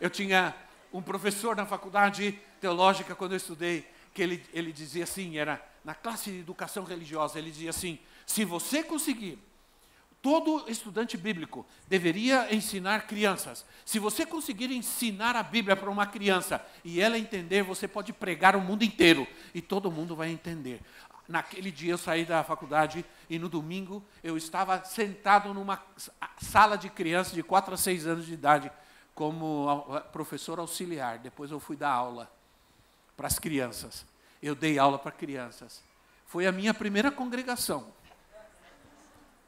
Eu 0.00 0.08
tinha 0.08 0.54
um 0.94 1.02
professor 1.02 1.56
na 1.56 1.66
faculdade 1.66 2.38
teológica, 2.60 3.16
quando 3.16 3.32
eu 3.32 3.36
estudei, 3.36 3.84
que 4.14 4.22
ele, 4.22 4.46
ele 4.54 4.72
dizia 4.72 5.02
assim, 5.02 5.36
era 5.36 5.60
na 5.84 5.92
classe 5.92 6.30
de 6.30 6.38
educação 6.38 6.84
religiosa, 6.84 7.36
ele 7.36 7.50
dizia 7.50 7.70
assim, 7.70 7.98
se 8.24 8.44
você 8.44 8.80
conseguir, 8.80 9.36
todo 10.22 10.64
estudante 10.68 11.16
bíblico 11.16 11.66
deveria 11.88 12.54
ensinar 12.54 13.08
crianças. 13.08 13.66
Se 13.84 13.98
você 13.98 14.24
conseguir 14.24 14.70
ensinar 14.70 15.34
a 15.34 15.42
Bíblia 15.42 15.74
para 15.74 15.90
uma 15.90 16.06
criança 16.06 16.64
e 16.84 17.00
ela 17.00 17.18
entender, 17.18 17.64
você 17.64 17.88
pode 17.88 18.12
pregar 18.12 18.54
o 18.54 18.60
mundo 18.60 18.84
inteiro 18.84 19.26
e 19.52 19.60
todo 19.60 19.90
mundo 19.90 20.14
vai 20.14 20.30
entender. 20.30 20.80
Naquele 21.28 21.72
dia 21.72 21.94
eu 21.94 21.98
saí 21.98 22.24
da 22.24 22.44
faculdade 22.44 23.04
e 23.28 23.36
no 23.36 23.48
domingo 23.48 24.00
eu 24.22 24.36
estava 24.36 24.84
sentado 24.84 25.52
numa 25.52 25.82
sala 26.40 26.78
de 26.78 26.88
crianças 26.88 27.34
de 27.34 27.42
4 27.42 27.74
a 27.74 27.76
6 27.76 28.06
anos 28.06 28.26
de 28.26 28.34
idade 28.34 28.70
como 29.14 30.00
professor 30.12 30.58
auxiliar. 30.58 31.18
Depois 31.18 31.50
eu 31.50 31.60
fui 31.60 31.76
dar 31.76 31.90
aula 31.90 32.30
para 33.16 33.26
as 33.26 33.38
crianças. 33.38 34.04
Eu 34.42 34.54
dei 34.54 34.78
aula 34.78 34.98
para 34.98 35.12
crianças. 35.12 35.82
Foi 36.26 36.46
a 36.46 36.52
minha 36.52 36.74
primeira 36.74 37.10
congregação. 37.10 37.86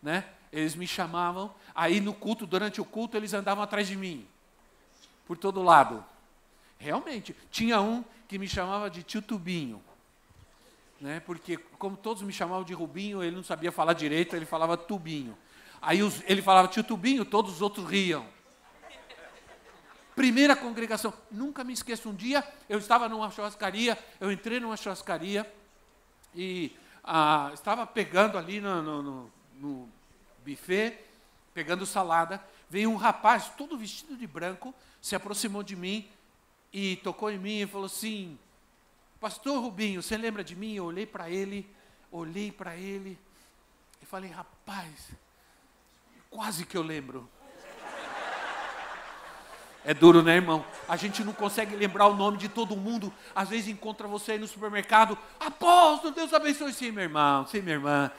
Né? 0.03 0.25
Eles 0.53 0.77
me 0.77 0.87
chamavam, 0.87 1.53
aí 1.75 2.01
no 2.01 2.15
culto, 2.15 2.47
durante 2.47 2.81
o 2.81 2.85
culto, 2.85 3.17
eles 3.17 3.35
andavam 3.35 3.65
atrás 3.65 3.89
de 3.89 3.97
mim, 3.97 4.27
por 5.27 5.37
todo 5.37 5.63
lado. 5.63 6.05
Realmente, 6.79 7.35
tinha 7.51 7.81
um 7.81 8.05
que 8.29 8.39
me 8.39 8.49
chamava 8.49 8.89
de 8.89 9.03
tio 9.03 9.21
Tubinho. 9.21 9.83
Né? 11.01 11.21
Porque, 11.21 11.57
como 11.57 11.97
todos 11.97 12.23
me 12.23 12.33
chamavam 12.33 12.65
de 12.65 12.73
Rubinho, 12.73 13.23
ele 13.23 13.35
não 13.35 13.43
sabia 13.43 13.73
falar 13.73 13.93
direito, 13.93 14.37
ele 14.37 14.47
falava 14.47 14.77
Tubinho. 14.77 15.37
Aí 15.83 16.03
os, 16.03 16.23
ele 16.27 16.41
falava 16.41 16.69
tio 16.69 16.85
Tubinho, 16.85 17.25
todos 17.25 17.55
os 17.55 17.63
outros 17.63 17.87
riam. 17.87 18.27
Primeira 20.17 20.57
congregação. 20.57 21.13
Nunca 21.31 21.63
me 21.63 21.75
esqueço, 21.75 22.09
um 22.09 22.15
dia 22.15 22.43
eu 22.71 22.79
estava 22.79 23.07
numa 23.07 23.31
churrascaria, 23.31 23.99
eu 24.19 24.33
entrei 24.33 24.59
numa 24.59 24.75
churrascaria 24.75 25.47
e 26.35 26.75
ah, 27.05 27.51
estava 27.53 27.87
pegando 27.87 28.39
ali 28.39 28.59
no, 28.59 28.83
no, 28.83 29.03
no, 29.03 29.31
no 29.61 29.89
buffet, 30.43 30.99
pegando 31.53 31.85
salada. 31.85 32.43
Veio 32.71 32.91
um 32.91 32.97
rapaz, 32.97 33.51
todo 33.59 33.77
vestido 33.77 34.17
de 34.17 34.27
branco, 34.27 34.75
se 35.03 35.15
aproximou 35.15 35.63
de 35.63 35.77
mim 35.77 36.09
e 36.73 36.97
tocou 36.97 37.31
em 37.31 37.39
mim 37.39 37.61
e 37.61 37.67
falou 37.67 37.85
assim: 37.85 38.39
Pastor 39.21 39.63
Rubinho, 39.63 40.03
você 40.03 40.17
lembra 40.17 40.43
de 40.43 40.57
mim? 40.57 40.77
Eu 40.77 40.87
olhei 40.87 41.05
para 41.05 41.29
ele, 41.29 41.69
olhei 42.11 42.51
para 42.51 42.75
ele 42.75 43.19
e 44.01 44.07
falei: 44.07 44.31
Rapaz, 44.31 45.11
quase 46.31 46.65
que 46.65 46.75
eu 46.75 46.83
lembro. 46.83 47.29
É 49.89 49.95
duro, 49.95 50.21
né, 50.21 50.35
irmão? 50.35 50.65
A 50.89 50.97
gente 50.97 51.23
não 51.23 51.33
consegue 51.33 51.77
lembrar 51.77 52.09
o 52.09 52.17
nome 52.17 52.39
de 52.39 52.49
todo 52.49 52.75
mundo. 52.75 53.15
Às 53.33 53.51
vezes 53.51 53.69
encontra 53.69 54.09
você 54.09 54.33
aí 54.33 54.39
no 54.39 54.49
supermercado. 54.49 55.17
Apóstolo, 55.39 56.13
Deus 56.13 56.35
abençoe. 56.35 56.73
Sim, 56.73 56.91
meu 56.91 57.05
irmão. 57.05 57.47
Sim, 57.47 57.61
minha 57.61 57.77
irmã. 57.77 58.11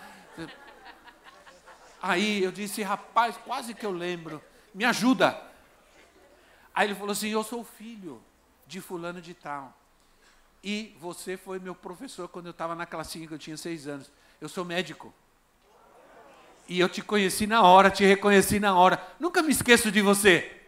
Aí 2.02 2.42
eu 2.42 2.54
disse, 2.54 2.82
rapaz, 2.82 3.36
quase 3.44 3.74
que 3.74 3.86
eu 3.86 3.92
lembro. 3.92 4.42
Me 4.74 4.86
ajuda. 4.86 5.38
Aí 6.74 6.88
ele 6.88 6.96
falou 6.96 7.12
assim: 7.12 7.32
Eu 7.32 7.44
sou 7.44 7.66
filho 7.66 8.24
de 8.66 8.80
fulano 8.80 9.20
de 9.20 9.34
tal. 9.34 9.76
E 10.64 10.96
você 11.02 11.36
foi 11.36 11.60
meu 11.60 11.76
professor 11.76 12.30
quando 12.30 12.46
eu 12.46 12.52
estava 12.52 12.76
na 12.76 12.86
classinha 12.86 13.28
que 13.28 13.34
eu 13.34 13.38
tinha 13.38 13.58
seis 13.58 13.88
anos. 13.88 14.10
Eu 14.40 14.48
sou 14.48 14.64
médico. 14.64 15.14
E 16.66 16.80
eu 16.80 16.88
te 16.88 17.02
conheci 17.02 17.46
na 17.46 17.62
hora, 17.62 17.90
te 17.90 18.06
reconheci 18.06 18.58
na 18.58 18.74
hora. 18.74 19.06
Nunca 19.20 19.42
me 19.42 19.52
esqueço 19.52 19.92
de 19.92 20.02
você. 20.02 20.67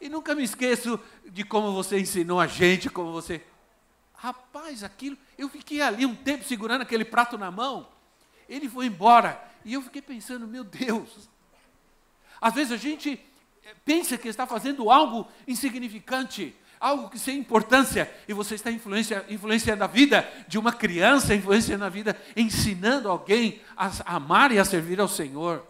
E 0.00 0.08
nunca 0.08 0.34
me 0.34 0.42
esqueço 0.42 1.00
de 1.26 1.44
como 1.44 1.72
você 1.72 1.98
ensinou 1.98 2.40
a 2.40 2.46
gente, 2.46 2.90
como 2.90 3.12
você. 3.12 3.42
Rapaz, 4.14 4.82
aquilo. 4.82 5.16
Eu 5.36 5.48
fiquei 5.48 5.80
ali 5.80 6.04
um 6.04 6.14
tempo 6.14 6.44
segurando 6.44 6.82
aquele 6.82 7.04
prato 7.04 7.36
na 7.38 7.50
mão. 7.50 7.88
Ele 8.48 8.68
foi 8.68 8.86
embora. 8.86 9.42
E 9.64 9.74
eu 9.74 9.82
fiquei 9.82 10.02
pensando, 10.02 10.46
meu 10.46 10.64
Deus. 10.64 11.28
Às 12.40 12.54
vezes 12.54 12.72
a 12.72 12.76
gente 12.76 13.20
eh, 13.64 13.74
pensa 13.84 14.18
que 14.18 14.28
está 14.28 14.46
fazendo 14.46 14.90
algo 14.90 15.26
insignificante 15.46 16.54
algo 16.78 17.08
que 17.08 17.18
sem 17.18 17.38
importância, 17.38 18.10
e 18.28 18.32
você 18.32 18.54
está 18.54 18.70
influencia, 18.70 19.24
influenciando 19.28 19.82
a 19.84 19.86
vida 19.86 20.30
de 20.46 20.58
uma 20.58 20.72
criança, 20.72 21.34
influenciando 21.34 21.84
a 21.84 21.88
vida, 21.88 22.16
ensinando 22.36 23.08
alguém 23.08 23.60
a 23.76 23.90
amar 24.16 24.52
e 24.52 24.58
a 24.58 24.64
servir 24.64 25.00
ao 25.00 25.08
Senhor. 25.08 25.66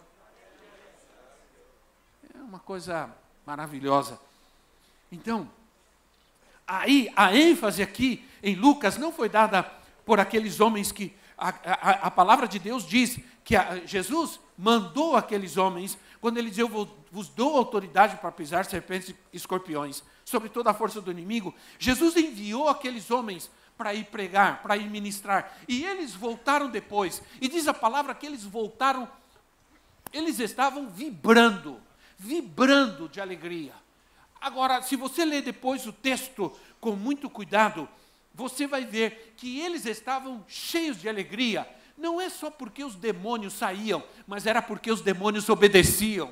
É 2.33 2.39
uma 2.39 2.59
coisa 2.59 3.09
maravilhosa. 3.47 4.19
Então, 5.09 5.49
aí 6.67 7.09
a 7.15 7.33
ênfase 7.33 7.81
aqui 7.81 8.27
em 8.43 8.55
Lucas 8.55 8.97
não 8.97 9.09
foi 9.09 9.29
dada 9.29 9.63
por 10.05 10.19
aqueles 10.19 10.59
homens 10.59 10.91
que 10.91 11.15
a, 11.37 11.47
a, 11.47 11.89
a 12.07 12.11
palavra 12.11 12.45
de 12.45 12.59
Deus 12.59 12.85
diz 12.85 13.17
que 13.45 13.55
a, 13.55 13.85
Jesus 13.85 14.37
mandou 14.57 15.15
aqueles 15.15 15.55
homens, 15.55 15.97
quando 16.19 16.37
ele 16.37 16.49
diz: 16.49 16.59
Eu 16.59 16.67
vos 17.09 17.29
dou 17.29 17.55
autoridade 17.55 18.17
para 18.17 18.33
pisar 18.33 18.65
serpentes 18.65 19.11
e 19.11 19.15
escorpiões 19.31 20.03
sobre 20.25 20.49
toda 20.49 20.71
a 20.71 20.73
força 20.73 20.99
do 20.99 21.09
inimigo, 21.09 21.55
Jesus 21.79 22.17
enviou 22.17 22.67
aqueles 22.67 23.09
homens 23.09 23.49
para 23.77 23.93
ir 23.93 24.07
pregar, 24.07 24.61
para 24.61 24.75
ir 24.75 24.89
ministrar. 24.89 25.57
E 25.69 25.85
eles 25.85 26.13
voltaram 26.13 26.69
depois. 26.69 27.23
E 27.39 27.47
diz 27.47 27.65
a 27.65 27.73
palavra 27.73 28.13
que 28.13 28.25
eles 28.25 28.43
voltaram, 28.43 29.07
eles 30.11 30.37
estavam 30.39 30.89
vibrando, 30.89 31.79
vibrando 32.17 33.07
de 33.07 33.21
alegria. 33.21 33.73
Agora, 34.39 34.81
se 34.81 34.95
você 34.95 35.25
ler 35.25 35.41
depois 35.41 35.85
o 35.85 35.93
texto 35.93 36.51
com 36.79 36.93
muito 36.93 37.29
cuidado, 37.29 37.87
você 38.33 38.67
vai 38.67 38.85
ver 38.85 39.33
que 39.35 39.59
eles 39.59 39.85
estavam 39.85 40.43
cheios 40.47 40.99
de 41.01 41.09
alegria. 41.09 41.67
Não 41.97 42.21
é 42.21 42.29
só 42.29 42.51
porque 42.51 42.83
os 42.83 42.95
demônios 42.95 43.53
saíam, 43.53 44.03
mas 44.27 44.45
era 44.45 44.61
porque 44.61 44.91
os 44.91 45.01
demônios 45.01 45.49
obedeciam. 45.49 46.31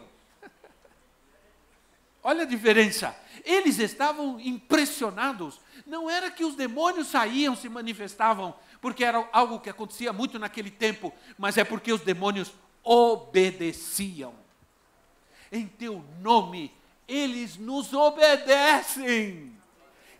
Olha 2.24 2.44
a 2.44 2.48
diferença. 2.48 3.16
Eles 3.44 3.80
estavam 3.80 4.40
impressionados. 4.40 5.60
Não 5.86 6.10
era 6.10 6.32
que 6.32 6.44
os 6.44 6.56
demônios 6.56 7.08
saíam, 7.08 7.56
se 7.56 7.70
manifestavam, 7.70 8.56
porque 8.82 9.04
era 9.04 9.28
algo 9.32 9.60
que 9.60 9.70
acontecia 9.70 10.14
muito 10.14 10.40
naquele 10.40 10.72
tempo, 10.72 11.14
mas 11.38 11.58
é 11.58 11.64
porque 11.64 11.92
os 11.92 12.02
demônios 12.02 12.52
obedeciam. 12.84 14.45
Em 15.52 15.68
teu 15.68 16.04
nome, 16.22 16.72
eles 17.08 17.58
nos 17.58 17.94
obedecem. 17.94 19.56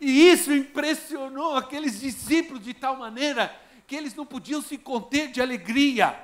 E 0.00 0.28
isso 0.30 0.52
impressionou 0.52 1.56
aqueles 1.56 2.00
discípulos 2.00 2.62
de 2.62 2.74
tal 2.74 2.96
maneira 2.96 3.54
que 3.86 3.96
eles 3.96 4.14
não 4.14 4.26
podiam 4.26 4.60
se 4.60 4.76
conter 4.76 5.30
de 5.30 5.40
alegria. 5.40 6.20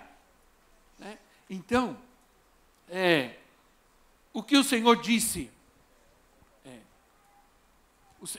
Né? 0.99 1.19
Então, 1.49 1.97
é, 2.88 3.37
o 4.33 4.43
que 4.43 4.57
o 4.57 4.65
Senhor 4.65 5.01
disse 5.01 5.51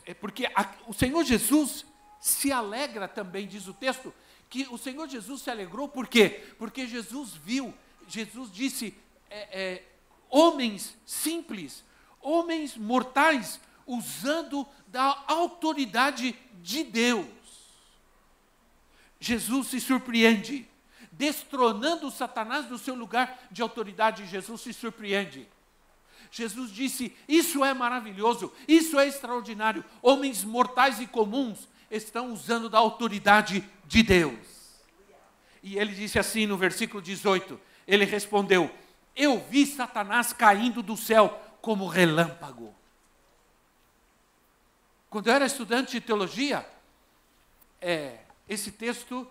é 0.06 0.14
porque 0.14 0.50
o 0.88 0.94
Senhor 0.94 1.24
Jesus 1.24 1.86
se 2.20 2.52
alegra 2.52 3.08
também, 3.08 3.48
diz 3.48 3.68
o 3.68 3.74
texto, 3.74 4.14
que 4.50 4.68
o 4.70 4.78
Senhor 4.78 5.10
Jesus 5.10 5.42
se 5.42 5.50
alegrou, 5.50 5.90
por 5.90 6.08
quê? 6.08 6.54
Porque 6.58 6.88
Jesus 6.88 7.34
viu, 7.34 7.74
Jesus 8.08 8.52
disse, 8.52 8.96
é, 9.30 9.62
é, 9.62 9.84
homens 10.34 10.98
simples, 11.06 11.84
homens 12.20 12.76
mortais, 12.76 13.60
usando 13.86 14.66
da 14.88 15.24
autoridade 15.28 16.36
de 16.56 16.84
Deus. 16.84 17.28
Jesus 19.20 19.68
se 19.68 19.80
surpreende, 19.80 20.68
destronando 21.12 22.10
Satanás 22.10 22.66
do 22.66 22.80
seu 22.80 22.96
lugar 22.96 23.48
de 23.52 23.62
autoridade, 23.62 24.26
Jesus 24.26 24.62
se 24.62 24.74
surpreende. 24.74 25.48
Jesus 26.32 26.72
disse: 26.72 27.16
Isso 27.28 27.64
é 27.64 27.72
maravilhoso, 27.72 28.52
isso 28.68 29.00
é 29.00 29.08
extraordinário. 29.08 29.86
Homens 30.02 30.44
mortais 30.44 31.00
e 31.00 31.06
comuns 31.06 31.68
estão 31.92 32.34
usando 32.34 32.70
da 32.70 32.80
autoridade 32.80 33.64
de 33.86 34.02
Deus. 34.02 34.64
E 35.62 35.78
ele 35.78 35.94
disse 35.94 36.18
assim 36.18 36.48
no 36.48 36.58
versículo 36.58 37.04
18: 37.04 37.60
Ele 37.88 38.04
respondeu: 38.04 38.72
Eu 39.16 39.40
vi 39.40 39.66
Satanás 39.66 40.34
caindo 40.34 40.82
do 40.82 40.98
céu 40.98 41.40
como 41.62 41.88
relâmpago. 41.88 42.74
Quando 45.10 45.28
eu 45.28 45.34
era 45.34 45.46
estudante 45.46 45.92
de 45.92 46.02
teologia, 46.02 46.68
é, 47.80 48.20
esse 48.50 48.72
texto, 48.72 49.28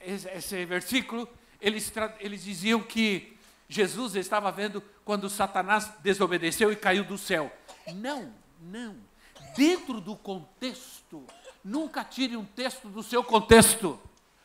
esse 0.00 0.64
versículo, 0.66 1.28
eles, 1.60 1.90
eles 2.20 2.44
diziam 2.44 2.82
que 2.82 3.36
Jesus 3.68 4.14
estava 4.16 4.52
vendo 4.52 4.82
quando 5.04 5.30
Satanás 5.30 5.90
desobedeceu 6.00 6.70
e 6.70 6.76
caiu 6.76 7.04
do 7.04 7.16
céu. 7.16 7.50
Não, 7.94 8.32
não. 8.60 8.96
Dentro 9.56 10.00
do 10.00 10.14
contexto, 10.14 11.24
nunca 11.64 12.04
tire 12.04 12.36
um 12.36 12.44
texto 12.44 12.88
do 12.88 13.02
seu 13.02 13.24
contexto. 13.24 13.98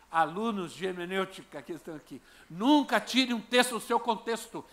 Alunos 0.09 0.73
de 0.73 0.85
hermenêutica 0.85 1.61
que 1.61 1.73
estão 1.73 1.95
aqui, 1.95 2.21
nunca 2.49 2.99
tire 2.99 3.33
um 3.33 3.41
texto 3.41 3.71
do 3.71 3.81
seu 3.81 3.99
contexto. 3.99 4.63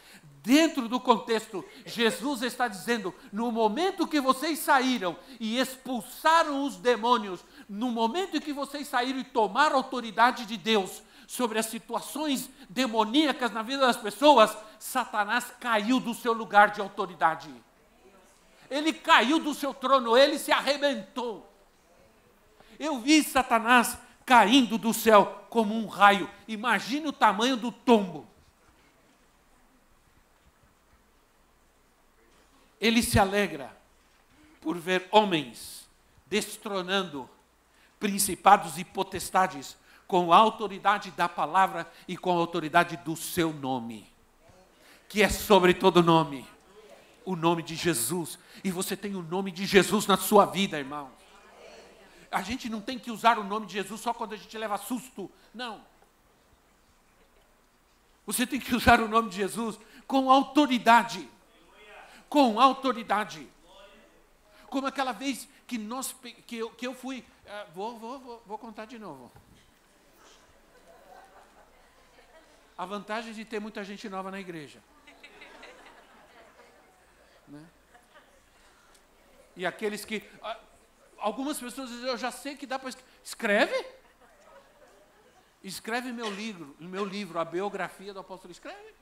Dentro 0.42 0.88
do 0.88 1.01
contexto, 1.01 1.64
Jesus 1.85 2.42
está 2.42 2.68
dizendo: 2.68 3.12
no 3.33 3.51
momento 3.51 4.07
que 4.07 4.20
vocês 4.20 4.61
saíram 4.61 5.16
e 5.40 5.59
expulsaram 5.59 6.64
os 6.64 6.77
demônios, 6.77 7.44
no 7.68 7.90
momento 7.90 8.37
em 8.37 8.40
que 8.40 8.53
vocês 8.53 8.87
saíram 8.87 9.18
e 9.18 9.25
tomaram 9.25 9.75
a 9.75 9.79
autoridade 9.79 10.47
de 10.47 10.57
Deus, 10.57 11.03
sobre 11.27 11.59
as 11.59 11.66
situações 11.66 12.51
demoníacas 12.68 13.51
na 13.51 13.62
vida 13.62 13.87
das 13.87 13.97
pessoas, 13.97 14.57
Satanás 14.79 15.53
caiu 15.59 15.99
do 15.99 16.14
seu 16.14 16.33
lugar 16.33 16.70
de 16.70 16.81
autoridade. 16.81 17.51
Ele 18.70 18.92
caiu 18.92 19.38
do 19.38 19.55
seu 19.55 19.73
trono, 19.73 20.16
ele 20.16 20.38
se 20.38 20.53
arrebentou. 20.53 21.51
Eu 22.79 22.99
vi 22.99 23.23
Satanás 23.23 23.97
caindo 24.24 24.78
do 24.78 24.92
céu 24.92 25.46
como 25.50 25.74
um 25.74 25.87
raio. 25.87 26.28
Imagine 26.48 27.08
o 27.08 27.12
tamanho 27.12 27.56
do 27.56 27.70
tombo. 27.70 28.26
Ele 32.80 33.02
se 33.02 33.18
alegra 33.18 33.74
por 34.60 34.76
ver 34.78 35.08
homens 35.10 35.87
destronando 36.26 37.28
principados 38.00 38.78
e 38.78 38.84
potestades 38.84 39.76
com 40.06 40.32
a 40.32 40.37
autoridade 40.37 41.10
da 41.12 41.28
palavra 41.28 41.90
e 42.06 42.16
com 42.16 42.30
a 42.30 42.34
autoridade 42.34 42.96
do 42.98 43.16
seu 43.16 43.52
nome, 43.52 44.06
que 45.08 45.22
é 45.22 45.28
sobre 45.28 45.72
todo 45.72 46.02
nome, 46.02 46.46
o 47.24 47.34
nome 47.34 47.62
de 47.62 47.74
Jesus. 47.74 48.38
E 48.62 48.70
você 48.70 48.96
tem 48.96 49.14
o 49.14 49.22
nome 49.22 49.50
de 49.50 49.64
Jesus 49.64 50.06
na 50.06 50.16
sua 50.16 50.44
vida, 50.44 50.78
irmão. 50.78 51.10
A 52.35 52.42
gente 52.42 52.68
não 52.68 52.81
tem 52.81 52.99
que 52.99 53.11
usar 53.11 53.38
o 53.38 53.44
nome 53.44 53.66
de 53.66 53.75
Jesus 53.75 54.01
só 54.01 54.12
quando 54.12 54.33
a 54.33 54.37
gente 54.37 54.57
leva 54.59 54.77
susto, 54.77 55.31
não. 55.55 55.85
Você 58.27 58.47
tem 58.47 58.59
que 58.59 58.75
usar 58.77 59.01
o 59.01 59.09
nome 59.09 59.31
de 59.31 59.37
Jesus 59.37 59.79
com 60.07 60.31
autoridade. 60.31 61.29
Com 62.29 62.61
autoridade. 62.61 63.49
Como 64.68 64.87
aquela 64.87 65.12
vez 65.12 65.49
que, 65.66 65.79
nós, 65.79 66.14
que, 66.47 66.57
eu, 66.57 66.70
que 66.70 66.87
eu 66.87 66.94
fui. 66.94 67.20
Uh, 67.20 67.73
vou, 67.75 67.99
vou, 67.99 68.18
vou, 68.18 68.42
vou 68.44 68.59
contar 68.59 68.87
de 68.87 68.99
novo. 68.99 69.31
a 72.77 72.85
vantagem 72.85 73.33
de 73.33 73.44
ter 73.44 73.61
muita 73.61 73.85
gente 73.85 74.09
nova 74.09 74.31
na 74.31 74.40
igreja. 74.40 74.81
Né? 77.47 77.64
E 79.57 79.64
aqueles 79.64 80.05
que. 80.05 80.23
Algumas 81.24 81.58
pessoas 81.58 81.88
dizem, 81.88 82.06
eu 82.06 82.18
já 82.18 82.30
sei 82.30 82.54
que 82.54 82.66
dá 82.66 82.78
para. 82.78 82.92
Escreve? 83.24 83.82
Escreve 85.62 86.12
meu 86.12 86.30
livro, 86.30 86.76
meu 86.78 87.02
livro, 87.02 87.38
a 87.38 87.44
biografia 87.46 88.12
do 88.12 88.20
apóstolo. 88.20 88.52
Escreve. 88.52 88.94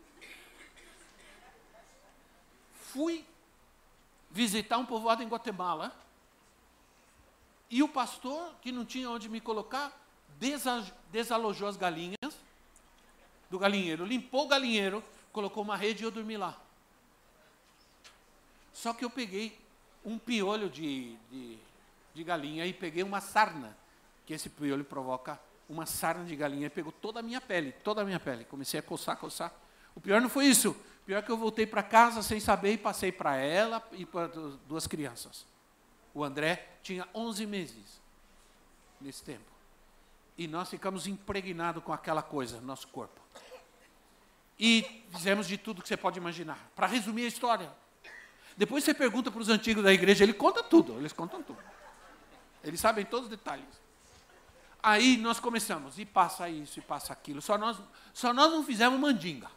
Fui 2.75 3.25
visitar 4.31 4.79
um 4.79 4.87
povoado 4.87 5.21
em 5.21 5.27
Guatemala. 5.27 5.93
E 7.69 7.83
o 7.83 7.89
pastor, 7.89 8.55
que 8.63 8.71
não 8.71 8.85
tinha 8.85 9.11
onde 9.11 9.29
me 9.29 9.41
colocar, 9.41 9.91
desalojou 11.11 11.67
as 11.67 11.77
galinhas 11.77 12.39
do 13.51 13.59
galinheiro, 13.59 14.05
limpou 14.05 14.45
o 14.45 14.49
galinheiro, 14.49 15.03
colocou 15.33 15.65
uma 15.65 15.77
rede 15.77 16.05
e 16.05 16.07
eu 16.07 16.11
dormi 16.13 16.37
lá. 16.37 16.57
Só 18.73 18.95
que 18.95 19.05
eu 19.05 19.11
peguei 19.11 19.59
um 20.05 20.21
piolho 20.21 20.71
de, 20.71 21.17
de, 21.29 21.59
de 22.15 22.25
galinha 22.25 22.67
e 22.67 22.73
peguei 22.73 23.03
uma 23.03 23.21
sarna, 23.21 23.77
que 24.27 24.35
esse 24.35 24.49
piolho 24.49 24.85
provoca 24.85 25.41
uma 25.69 25.87
sarna 25.87 26.25
de 26.25 26.37
galinha, 26.37 26.67
e 26.67 26.71
pegou 26.71 26.93
toda 26.93 27.21
a 27.21 27.23
minha 27.23 27.41
pele, 27.41 27.73
toda 27.85 28.03
a 28.03 28.05
minha 28.05 28.21
pele. 28.21 28.45
Comecei 28.45 28.79
a 28.79 28.83
coçar, 28.83 29.17
coçar. 29.17 29.53
O 29.95 30.01
pior 30.01 30.21
não 30.21 30.29
foi 30.29 30.47
isso. 30.47 30.71
O 30.71 31.05
pior 31.05 31.19
é 31.19 31.23
que 31.23 31.31
eu 31.31 31.37
voltei 31.37 31.67
para 31.67 31.83
casa 31.83 32.23
sem 32.23 32.39
saber 32.39 32.73
e 32.73 32.79
passei 32.79 33.11
para 33.11 33.37
ela 33.37 33.83
e 33.93 34.05
para 34.05 34.29
duas 34.69 34.87
crianças. 34.87 35.47
O 36.15 36.23
André 36.23 36.69
tinha 36.83 37.09
11 37.15 37.47
meses 37.47 38.01
nesse 39.01 39.23
tempo. 39.23 39.51
E 40.37 40.47
nós 40.47 40.69
ficamos 40.69 41.07
impregnados 41.07 41.83
com 41.83 41.93
aquela 41.93 42.23
coisa 42.23 42.61
no 42.61 42.67
nosso 42.67 42.89
corpo. 42.89 43.21
E 44.59 45.05
fizemos 45.11 45.47
de 45.49 45.59
tudo 45.59 45.83
que 45.83 45.89
você 45.89 45.97
pode 45.97 46.19
imaginar. 46.19 46.71
Para 46.77 46.87
resumir 46.87 47.25
a 47.25 47.29
história. 47.29 47.71
Depois 48.57 48.85
você 48.85 48.95
pergunta 48.95 49.31
para 49.31 49.41
os 49.41 49.49
antigos 49.49 49.83
da 49.83 49.93
igreja, 49.93 50.23
ele 50.23 50.35
conta 50.35 50.63
tudo, 50.63 50.99
eles 50.99 51.13
contam 51.13 51.43
tudo. 51.43 51.59
Eles 52.65 52.81
sabem 52.81 53.05
todos 53.05 53.25
os 53.25 53.31
detalhes. 53.31 53.83
Aí 54.83 55.17
nós 55.17 55.39
começamos, 55.39 55.99
e 55.99 56.05
passa 56.05 56.49
isso, 56.49 56.79
e 56.79 56.83
passa 56.83 57.13
aquilo. 57.13 57.41
Só 57.41 57.57
nós, 57.57 57.79
só 58.13 58.33
nós 58.35 58.51
não 58.51 58.65
fizemos 58.65 58.99
mandinga. 58.99 59.49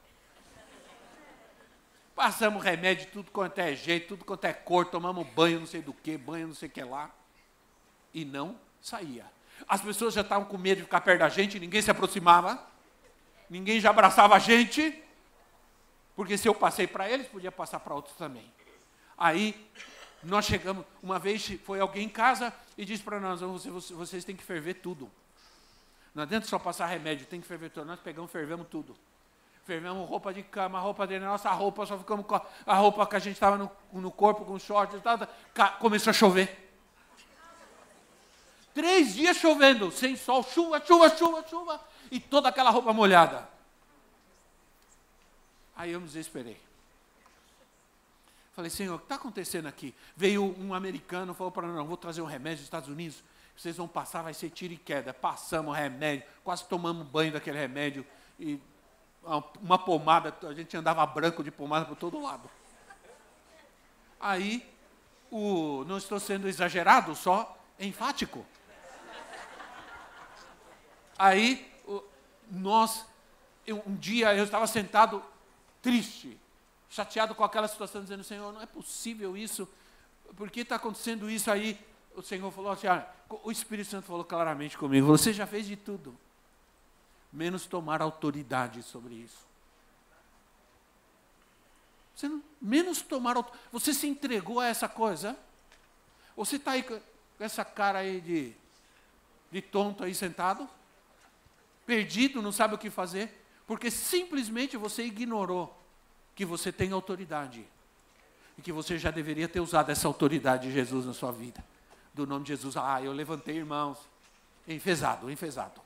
Passamos 2.15 2.63
remédio, 2.63 3.07
tudo 3.11 3.31
quanto 3.31 3.59
é 3.59 3.75
jeito, 3.75 4.09
tudo 4.09 4.23
quanto 4.23 4.45
é 4.45 4.53
cor, 4.53 4.85
tomamos 4.85 5.27
banho, 5.27 5.59
não 5.59 5.67
sei 5.67 5.81
do 5.81 5.93
que, 5.93 6.17
banho, 6.17 6.47
não 6.47 6.55
sei 6.55 6.69
o 6.69 6.71
que 6.71 6.83
lá. 6.83 7.09
E 8.13 8.23
não 8.23 8.57
saía. 8.79 9.25
As 9.67 9.81
pessoas 9.81 10.13
já 10.13 10.21
estavam 10.21 10.45
com 10.47 10.57
medo 10.57 10.77
de 10.77 10.83
ficar 10.83 11.01
perto 11.01 11.19
da 11.19 11.29
gente, 11.29 11.59
ninguém 11.59 11.81
se 11.81 11.89
aproximava, 11.89 12.63
ninguém 13.49 13.79
já 13.79 13.89
abraçava 13.89 14.35
a 14.35 14.39
gente, 14.39 15.03
porque 16.15 16.37
se 16.37 16.47
eu 16.47 16.53
passei 16.53 16.87
para 16.87 17.09
eles, 17.09 17.27
podia 17.27 17.51
passar 17.51 17.79
para 17.79 17.95
outros 17.95 18.15
também. 18.15 18.53
Aí 19.17 19.69
nós 20.25 20.45
chegamos, 20.45 20.85
uma 21.01 21.19
vez 21.19 21.45
foi 21.63 21.79
alguém 21.79 22.05
em 22.05 22.09
casa 22.09 22.53
e 22.77 22.83
disse 22.83 23.03
para 23.03 23.19
nós: 23.19 23.41
vocês, 23.41 23.89
vocês 23.91 24.25
têm 24.25 24.35
que 24.35 24.43
ferver 24.43 24.75
tudo. 24.75 25.09
Não 26.13 26.23
adianta 26.23 26.47
só 26.47 26.57
passar 26.57 26.85
remédio, 26.87 27.25
tem 27.27 27.41
que 27.41 27.47
ferver 27.47 27.69
tudo. 27.69 27.85
Nós 27.85 27.99
pegamos, 27.99 28.31
fervemos 28.31 28.67
tudo. 28.69 28.95
Fervemos 29.65 30.07
roupa 30.07 30.33
de 30.33 30.43
cama, 30.43 30.79
roupa 30.79 31.07
de 31.07 31.19
nossa 31.19 31.49
roupa, 31.51 31.85
só 31.85 31.97
ficamos 31.97 32.25
com 32.25 32.39
a 32.65 32.75
roupa 32.75 33.05
que 33.07 33.15
a 33.15 33.19
gente 33.19 33.33
estava 33.33 33.57
no, 33.57 33.69
no, 33.91 34.11
corpo, 34.11 34.45
com 34.45 34.57
short 34.59 34.95
e 34.95 34.99
tal. 34.99 35.17
Começou 35.79 36.11
a 36.11 36.13
chover. 36.13 36.73
Três 38.73 39.15
dias 39.15 39.37
chovendo, 39.37 39.91
sem 39.91 40.15
sol, 40.15 40.43
chuva, 40.43 40.83
chuva, 40.85 41.09
chuva, 41.17 41.45
chuva, 41.47 41.81
e 42.11 42.19
toda 42.19 42.49
aquela 42.49 42.69
roupa 42.69 42.93
molhada. 42.93 43.47
Aí 45.75 45.91
eu 45.91 45.99
me 45.99 46.05
desesperei. 46.05 46.59
Falei, 48.55 48.71
Senhor, 48.71 48.95
o 48.95 48.99
que 48.99 49.05
está 49.05 49.15
acontecendo 49.15 49.67
aqui? 49.67 49.93
Veio 50.15 50.55
um 50.57 50.73
americano, 50.73 51.33
falou 51.33 51.51
para 51.51 51.67
nós, 51.67 51.75
não, 51.75 51.85
vou 51.85 51.97
trazer 51.97 52.21
um 52.21 52.25
remédio 52.25 52.59
dos 52.59 52.65
Estados 52.65 52.87
Unidos, 52.87 53.21
vocês 53.55 53.75
vão 53.75 53.85
passar, 53.85 54.21
vai 54.21 54.33
ser 54.33 54.49
tiro 54.49 54.73
e 54.73 54.77
queda. 54.77 55.13
Passamos 55.13 55.73
o 55.73 55.75
remédio, 55.75 56.25
quase 56.41 56.63
tomamos 56.63 57.05
banho 57.05 57.33
daquele 57.33 57.59
remédio, 57.59 58.05
e 58.39 58.57
uma 59.61 59.77
pomada, 59.77 60.33
a 60.47 60.53
gente 60.53 60.75
andava 60.77 61.05
branco 61.05 61.43
de 61.43 61.51
pomada 61.51 61.83
por 61.83 61.97
todo 61.97 62.21
lado. 62.21 62.49
Aí, 64.21 64.65
o, 65.29 65.83
não 65.85 65.97
estou 65.97 66.17
sendo 66.17 66.47
exagerado, 66.47 67.13
só 67.13 67.57
enfático. 67.77 68.45
Aí, 71.17 71.69
nós, 72.49 73.05
eu, 73.67 73.83
um 73.85 73.95
dia 73.95 74.33
eu 74.33 74.45
estava 74.45 74.65
sentado 74.65 75.21
triste, 75.81 76.39
chateado 76.95 77.35
com 77.35 77.43
aquela 77.43 77.67
situação, 77.67 78.01
dizendo: 78.01 78.23
Senhor, 78.23 78.53
não 78.53 78.61
é 78.61 78.65
possível 78.65 79.35
isso, 79.35 79.67
por 80.37 80.49
que 80.49 80.61
está 80.61 80.75
acontecendo 80.77 81.29
isso 81.29 81.51
aí? 81.51 81.79
O 82.15 82.21
Senhor 82.21 82.49
falou 82.51 82.71
assim: 82.71 82.87
ah, 82.87 83.05
o 83.43 83.51
Espírito 83.51 83.89
Santo 83.89 84.07
falou 84.07 84.23
claramente 84.23 84.77
comigo: 84.77 85.05
você 85.05 85.33
já 85.33 85.45
fez 85.45 85.67
de 85.67 85.75
tudo, 85.75 86.17
menos 87.31 87.65
tomar 87.65 88.01
autoridade 88.01 88.81
sobre 88.81 89.15
isso. 89.15 89.45
Você 92.15 92.29
não, 92.29 92.41
menos 92.61 93.01
tomar 93.01 93.35
Você 93.73 93.93
se 93.93 94.07
entregou 94.07 94.61
a 94.61 94.67
essa 94.67 94.87
coisa? 94.87 95.37
Você 96.37 96.55
está 96.55 96.71
aí 96.71 96.83
com 96.83 96.99
essa 97.39 97.65
cara 97.65 97.99
aí 97.99 98.21
de, 98.21 98.53
de 99.51 99.61
tonto 99.61 100.03
aí 100.03 100.15
sentado? 100.15 100.69
perdido, 101.85 102.41
não 102.41 102.51
sabe 102.51 102.75
o 102.75 102.77
que 102.77 102.89
fazer, 102.89 103.45
porque 103.67 103.91
simplesmente 103.91 104.75
você 104.75 105.05
ignorou 105.05 105.84
que 106.35 106.45
você 106.45 106.71
tem 106.71 106.91
autoridade 106.91 107.65
e 108.57 108.61
que 108.61 108.71
você 108.71 108.97
já 108.97 109.09
deveria 109.09 109.47
ter 109.47 109.59
usado 109.59 109.89
essa 109.89 110.07
autoridade 110.07 110.67
de 110.67 110.73
Jesus 110.73 111.05
na 111.05 111.13
sua 111.13 111.31
vida. 111.31 111.63
Do 112.13 112.27
nome 112.27 112.43
de 112.43 112.49
Jesus, 112.49 112.77
ah, 112.77 113.01
eu 113.01 113.11
levantei 113.11 113.57
irmãos, 113.57 113.97
enfesado, 114.67 115.31
enfesado. 115.31 115.81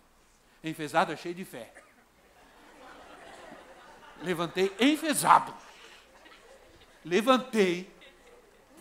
Enfesado 0.63 1.11
é 1.11 1.15
cheio 1.15 1.35
de 1.35 1.45
fé. 1.45 1.71
Levantei 4.21 4.75
enfesado. 4.79 5.53
Levantei, 7.05 7.89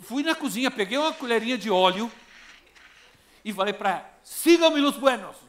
fui 0.02 0.22
na 0.22 0.34
cozinha, 0.34 0.70
peguei 0.70 0.98
uma 0.98 1.12
colherinha 1.12 1.56
de 1.56 1.70
óleo 1.70 2.10
e 3.44 3.52
falei 3.52 3.72
para 3.72 3.90
ela: 3.90 4.18
sigam-me 4.24 4.80
los 4.80 4.96
buenos 4.96 5.48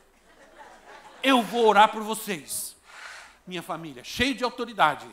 eu 1.24 1.42
vou 1.42 1.68
orar 1.68 1.90
por 1.90 2.02
vocês. 2.02 2.76
Minha 3.46 3.62
família, 3.62 4.04
cheio 4.04 4.36
de 4.36 4.44
autoridade. 4.44 5.08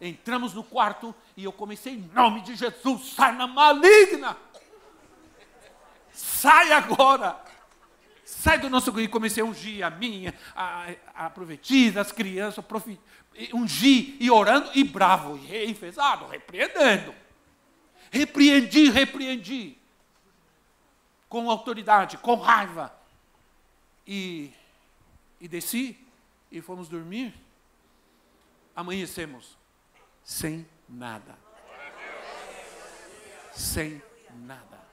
Entramos 0.00 0.52
no 0.52 0.62
quarto 0.62 1.14
e 1.36 1.44
eu 1.44 1.52
comecei 1.52 1.94
em 1.94 2.10
nome 2.12 2.42
de 2.42 2.54
Jesus, 2.54 3.12
sai 3.14 3.34
na 3.34 3.46
maligna. 3.46 4.36
Sai 6.12 6.72
agora. 6.72 7.42
Sai 8.24 8.58
do 8.58 8.68
nosso 8.68 8.98
e 9.00 9.08
comecei 9.08 9.42
a 9.42 9.46
ungir 9.46 9.84
a 9.84 9.90
minha, 9.90 10.34
a, 10.54 10.88
a 11.14 11.30
prometida, 11.30 12.00
as 12.00 12.10
crianças, 12.10 12.64
profi, 12.64 12.98
ungir 13.52 14.16
e 14.18 14.30
orando 14.30 14.70
e 14.74 14.82
bravo, 14.82 15.38
e 15.38 15.70
enfesado, 15.70 16.26
repreendendo. 16.26 17.14
Repreendi, 18.10 18.90
repreendi. 18.90 19.78
Com 21.28 21.48
autoridade, 21.48 22.18
com 22.18 22.34
raiva. 22.34 22.92
E 24.06 24.52
e 25.40 25.48
desci 25.48 25.96
e 26.50 26.60
fomos 26.60 26.88
dormir, 26.88 27.34
amanhecemos 28.74 29.55
sem 30.26 30.66
nada. 30.88 31.38
Sem 33.54 34.02
nada. 34.34 34.84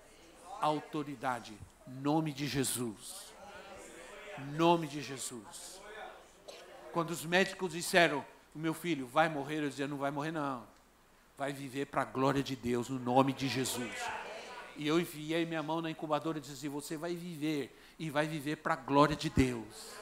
Autoridade. 0.62 1.58
Nome 1.88 2.32
de 2.32 2.46
Jesus. 2.46 3.34
Nome 4.54 4.88
de 4.88 5.02
Jesus. 5.02 5.82
Quando 6.92 7.10
os 7.10 7.26
médicos 7.26 7.74
disseram, 7.74 8.24
o 8.54 8.60
meu 8.60 8.76
filho 8.76 9.08
vai 9.08 9.28
morrer, 9.28 9.64
eu 9.64 9.70
dizia, 9.70 9.88
não 9.88 9.98
vai 9.98 10.12
morrer 10.12 10.32
não. 10.32 10.66
Vai 11.36 11.52
viver 11.52 11.88
para 11.88 12.04
a 12.04 12.06
glória 12.06 12.44
de 12.44 12.56
Deus, 12.56 12.88
no 12.88 13.00
nome 13.00 13.34
de 13.34 13.48
Jesus. 13.48 13.92
E 14.78 14.88
eu 14.88 15.00
enfiei 15.00 15.48
minha 15.48 15.64
mão 15.64 15.82
na 15.82 15.90
incubadora 15.90 16.38
e 16.38 16.42
disse 16.42 16.54
assim, 16.54 16.70
você 16.70 16.96
vai 16.96 17.16
viver, 17.16 17.76
e 17.98 18.12
vai 18.12 18.28
viver 18.28 18.58
para 18.58 18.76
a 18.76 18.78
glória 18.78 19.16
de 19.16 19.32
Deus. 19.32 19.96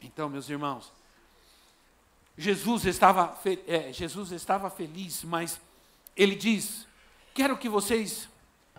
Então, 0.00 0.28
meus 0.28 0.48
irmãos, 0.48 0.92
Jesus 2.36 2.84
estava, 2.84 3.38
é, 3.66 3.92
Jesus 3.92 4.30
estava 4.30 4.68
feliz, 4.70 5.24
mas 5.24 5.60
ele 6.16 6.34
diz: 6.34 6.86
Quero 7.34 7.56
que 7.56 7.68
vocês 7.68 8.28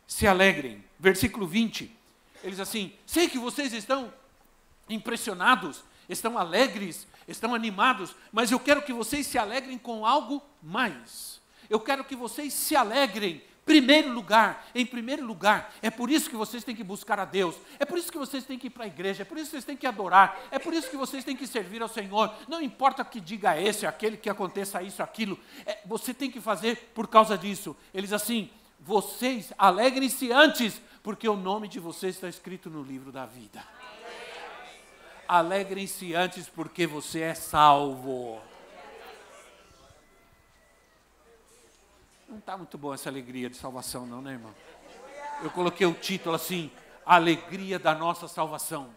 se 0.07 0.27
alegrem. 0.27 0.83
Versículo 0.99 1.47
20. 1.47 1.91
Ele 2.43 2.51
diz 2.51 2.59
assim: 2.59 2.93
Sei 3.05 3.27
que 3.27 3.39
vocês 3.39 3.73
estão 3.73 4.13
impressionados, 4.89 5.83
estão 6.07 6.37
alegres, 6.37 7.07
estão 7.27 7.53
animados, 7.53 8.15
mas 8.31 8.51
eu 8.51 8.59
quero 8.59 8.81
que 8.81 8.93
vocês 8.93 9.27
se 9.27 9.37
alegrem 9.37 9.77
com 9.77 10.05
algo 10.05 10.41
mais. 10.61 11.41
Eu 11.69 11.79
quero 11.79 12.03
que 12.03 12.15
vocês 12.15 12.53
se 12.53 12.75
alegrem 12.75 13.41
Primeiro 13.67 14.13
lugar, 14.13 14.65
em 14.73 14.85
primeiro 14.85 15.25
lugar, 15.25 15.73
é 15.81 15.89
por 15.89 16.09
isso 16.09 16.29
que 16.29 16.37
vocês 16.37 16.63
têm 16.63 16.73
que 16.73 16.85
buscar 16.85 17.19
a 17.19 17.25
Deus, 17.25 17.53
é 17.77 17.83
por 17.83 17.97
isso 17.97 18.09
que 18.09 18.17
vocês 18.17 18.45
têm 18.45 18.57
que 18.57 18.67
ir 18.67 18.69
para 18.69 18.85
a 18.85 18.87
igreja, 18.87 19.23
é 19.23 19.25
por 19.25 19.37
isso 19.37 19.47
que 19.47 19.51
vocês 19.51 19.65
têm 19.65 19.75
que 19.75 19.85
adorar, 19.85 20.39
é 20.49 20.57
por 20.57 20.73
isso 20.73 20.89
que 20.89 20.95
vocês 20.95 21.25
têm 21.25 21.35
que 21.35 21.45
servir 21.45 21.81
ao 21.81 21.89
Senhor. 21.89 22.33
Não 22.47 22.61
importa 22.61 23.03
que 23.03 23.19
diga 23.19 23.59
esse, 23.59 23.85
aquele, 23.85 24.15
que 24.15 24.29
aconteça 24.29 24.81
isso, 24.81 25.03
aquilo, 25.03 25.37
é, 25.65 25.79
você 25.85 26.13
tem 26.13 26.31
que 26.31 26.39
fazer 26.39 26.91
por 26.95 27.09
causa 27.09 27.37
disso. 27.37 27.75
Eles 27.93 28.13
assim, 28.13 28.49
vocês 28.79 29.51
alegrem-se 29.57 30.31
antes, 30.31 30.81
porque 31.03 31.27
o 31.27 31.35
nome 31.35 31.67
de 31.67 31.77
vocês 31.77 32.15
está 32.15 32.29
escrito 32.29 32.69
no 32.69 32.81
livro 32.81 33.11
da 33.11 33.25
vida. 33.25 33.61
Alegrem-se 35.27 36.15
antes, 36.15 36.47
porque 36.47 36.87
você 36.87 37.19
é 37.19 37.33
salvo. 37.33 38.41
Não 42.27 42.39
está 42.39 42.57
muito 42.57 42.77
boa 42.77 42.95
essa 42.95 43.07
alegria 43.07 43.49
de 43.49 43.55
salvação, 43.55 44.05
não, 44.05 44.21
né, 44.21 44.33
irmão? 44.33 44.53
Eu 45.41 45.49
coloquei 45.49 45.87
o 45.87 45.93
título 45.93 46.35
assim: 46.35 46.69
Alegria 47.05 47.79
da 47.79 47.95
nossa 47.95 48.27
salvação. 48.27 48.93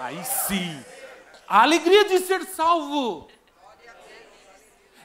Aí 0.00 0.22
sim, 0.24 0.84
a 1.48 1.62
alegria 1.62 2.04
de 2.04 2.20
ser 2.20 2.44
salvo. 2.44 3.28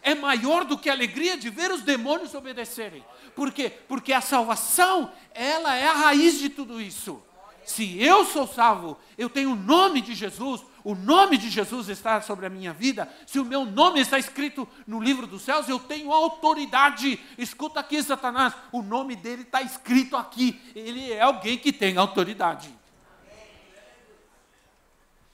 é 0.04 0.14
maior 0.14 0.66
do 0.66 0.78
que 0.78 0.90
a 0.90 0.94
alegria 0.94 1.36
de 1.36 1.50
ver 1.50 1.72
os 1.72 1.82
demônios 1.82 2.36
obedecerem. 2.36 3.04
Por 3.36 3.52
quê? 3.52 3.72
Porque 3.88 4.14
a 4.14 4.22
salvação, 4.22 5.12
ela 5.34 5.76
é 5.76 5.88
a 5.88 5.94
raiz 5.94 6.38
de 6.38 6.50
tudo 6.50 6.80
isso. 6.80 7.22
Se 7.66 8.02
eu 8.02 8.24
sou 8.24 8.48
salvo, 8.48 8.98
eu 9.18 9.30
tenho 9.30 9.52
o 9.52 9.56
nome 9.56 10.00
de 10.00 10.14
Jesus, 10.14 10.64
o 10.88 10.96
nome 10.96 11.38
de 11.38 11.50
Jesus 11.50 11.90
está 11.90 12.22
sobre 12.22 12.46
a 12.46 12.50
minha 12.50 12.72
vida, 12.72 13.14
se 13.26 13.42
o 13.42 13.44
meu 13.44 13.66
nome 13.66 14.00
está 14.00 14.18
escrito 14.18 14.66
no 14.88 15.02
livro 15.02 15.28
dos 15.28 15.42
céus, 15.42 15.68
eu 15.68 15.78
tenho 15.78 16.14
autoridade. 16.14 17.20
Escuta 17.38 17.82
aqui, 17.82 18.02
Satanás, 18.02 18.54
o 18.72 18.82
nome 18.82 19.14
dele 19.14 19.42
está 19.42 19.62
escrito 19.62 20.16
aqui. 20.16 20.62
Ele 20.74 21.12
é 21.12 21.20
alguém 21.20 21.58
que 21.58 21.74
tem 21.74 21.98
autoridade. 21.98 22.74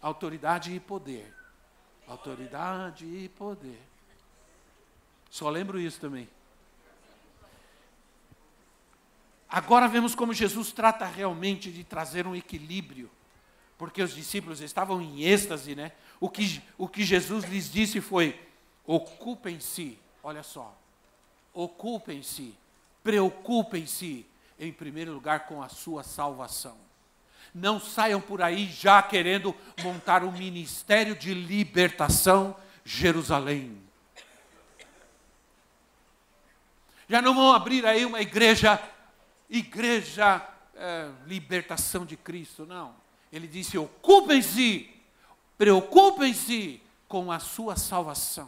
Autoridade 0.01 0.73
e 0.73 0.79
poder. 0.79 1.31
Autoridade 2.07 3.05
e 3.05 3.29
poder. 3.29 3.79
Só 5.29 5.51
lembro 5.51 5.79
isso 5.79 5.99
também. 5.99 6.27
Agora 9.47 9.87
vemos 9.87 10.15
como 10.15 10.33
Jesus 10.33 10.71
trata 10.71 11.05
realmente 11.05 11.71
de 11.71 11.83
trazer 11.83 12.25
um 12.25 12.35
equilíbrio, 12.35 13.07
porque 13.83 14.01
os 14.01 14.15
discípulos 14.15 14.61
estavam 14.61 15.01
em 15.01 15.23
êxtase, 15.23 15.75
né? 15.75 15.91
O 16.17 16.29
que, 16.29 16.63
o 16.77 16.87
que 16.87 17.03
Jesus 17.03 17.43
lhes 17.43 17.69
disse 17.69 17.99
foi: 17.99 18.39
ocupem-se, 18.85 19.99
olha 20.23 20.41
só, 20.41 20.73
ocupem-se, 21.53 22.55
preocupem-se, 23.03 24.25
em 24.57 24.71
primeiro 24.71 25.11
lugar, 25.11 25.47
com 25.47 25.61
a 25.61 25.67
sua 25.67 26.01
salvação. 26.01 26.77
Não 27.53 27.77
saiam 27.77 28.21
por 28.21 28.41
aí 28.41 28.67
já 28.67 29.03
querendo 29.03 29.53
montar 29.83 30.23
um 30.23 30.31
ministério 30.31 31.13
de 31.13 31.33
libertação 31.33 32.55
Jerusalém. 32.85 33.77
Já 37.09 37.21
não 37.21 37.35
vão 37.35 37.51
abrir 37.51 37.85
aí 37.85 38.05
uma 38.05 38.21
igreja 38.21 38.81
igreja 39.49 40.41
é, 40.73 41.09
libertação 41.27 42.05
de 42.05 42.15
Cristo, 42.15 42.65
não. 42.65 43.02
Ele 43.33 43.47
disse: 43.47 43.79
ocupem-se, 43.79 44.87
preocupem-se 45.57 46.79
com 47.07 47.31
a 47.31 47.39
sua 47.39 47.75
salvação. 47.75 48.47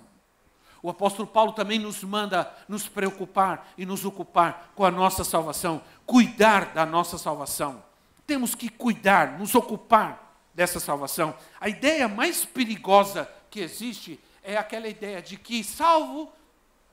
O 0.84 0.90
apóstolo 0.92 1.28
Paulo 1.28 1.54
também 1.54 1.80
nos 1.80 2.04
manda 2.04 2.56
nos 2.70 2.88
preocupar 2.88 3.74
e 3.76 3.84
nos 3.84 4.06
ocupar 4.06 4.72
com 4.76 4.86
a 4.86 4.92
nossa 4.92 5.24
salvação, 5.24 5.82
cuidar 6.06 6.76
da 6.76 6.86
nossa 6.86 7.18
salvação. 7.18 7.84
Temos 8.28 8.54
que 8.54 8.70
cuidar, 8.70 9.40
nos 9.40 9.56
ocupar 9.56 10.38
dessa 10.54 10.80
salvação. 10.80 11.36
A 11.60 11.68
ideia 11.68 12.08
mais 12.08 12.46
perigosa 12.46 13.28
que 13.50 13.62
existe 13.62 14.20
é 14.44 14.56
aquela 14.56 14.88
ideia 14.88 15.20
de 15.20 15.36
que 15.36 15.64
salvo, 15.64 16.32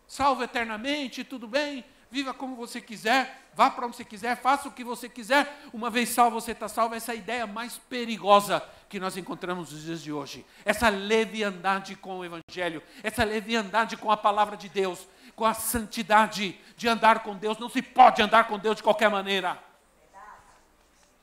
salvo 0.08 0.42
eternamente, 0.42 1.22
tudo 1.22 1.46
bem, 1.46 1.84
viva 2.12 2.34
como 2.34 2.54
você 2.54 2.78
quiser, 2.78 3.48
vá 3.54 3.70
para 3.70 3.86
onde 3.86 3.96
você 3.96 4.04
quiser, 4.04 4.36
faça 4.36 4.68
o 4.68 4.70
que 4.70 4.84
você 4.84 5.08
quiser, 5.08 5.50
uma 5.72 5.88
vez 5.88 6.10
salvo, 6.10 6.38
você 6.38 6.52
está 6.52 6.68
salvo. 6.68 6.94
Essa 6.94 7.12
é 7.12 7.14
a 7.14 7.18
ideia 7.18 7.46
mais 7.46 7.78
perigosa 7.78 8.62
que 8.86 9.00
nós 9.00 9.16
encontramos 9.16 9.72
nos 9.72 9.82
dias 9.82 10.02
de 10.02 10.12
hoje. 10.12 10.44
Essa 10.62 10.90
leviandade 10.90 11.96
com 11.96 12.18
o 12.18 12.24
Evangelho, 12.24 12.82
essa 13.02 13.24
leviandade 13.24 13.96
com 13.96 14.10
a 14.10 14.16
palavra 14.16 14.58
de 14.58 14.68
Deus, 14.68 15.08
com 15.34 15.46
a 15.46 15.54
santidade 15.54 16.60
de 16.76 16.86
andar 16.86 17.20
com 17.20 17.34
Deus. 17.34 17.56
Não 17.56 17.70
se 17.70 17.80
pode 17.80 18.20
andar 18.20 18.46
com 18.46 18.58
Deus 18.58 18.76
de 18.76 18.82
qualquer 18.82 19.08
maneira. 19.08 19.58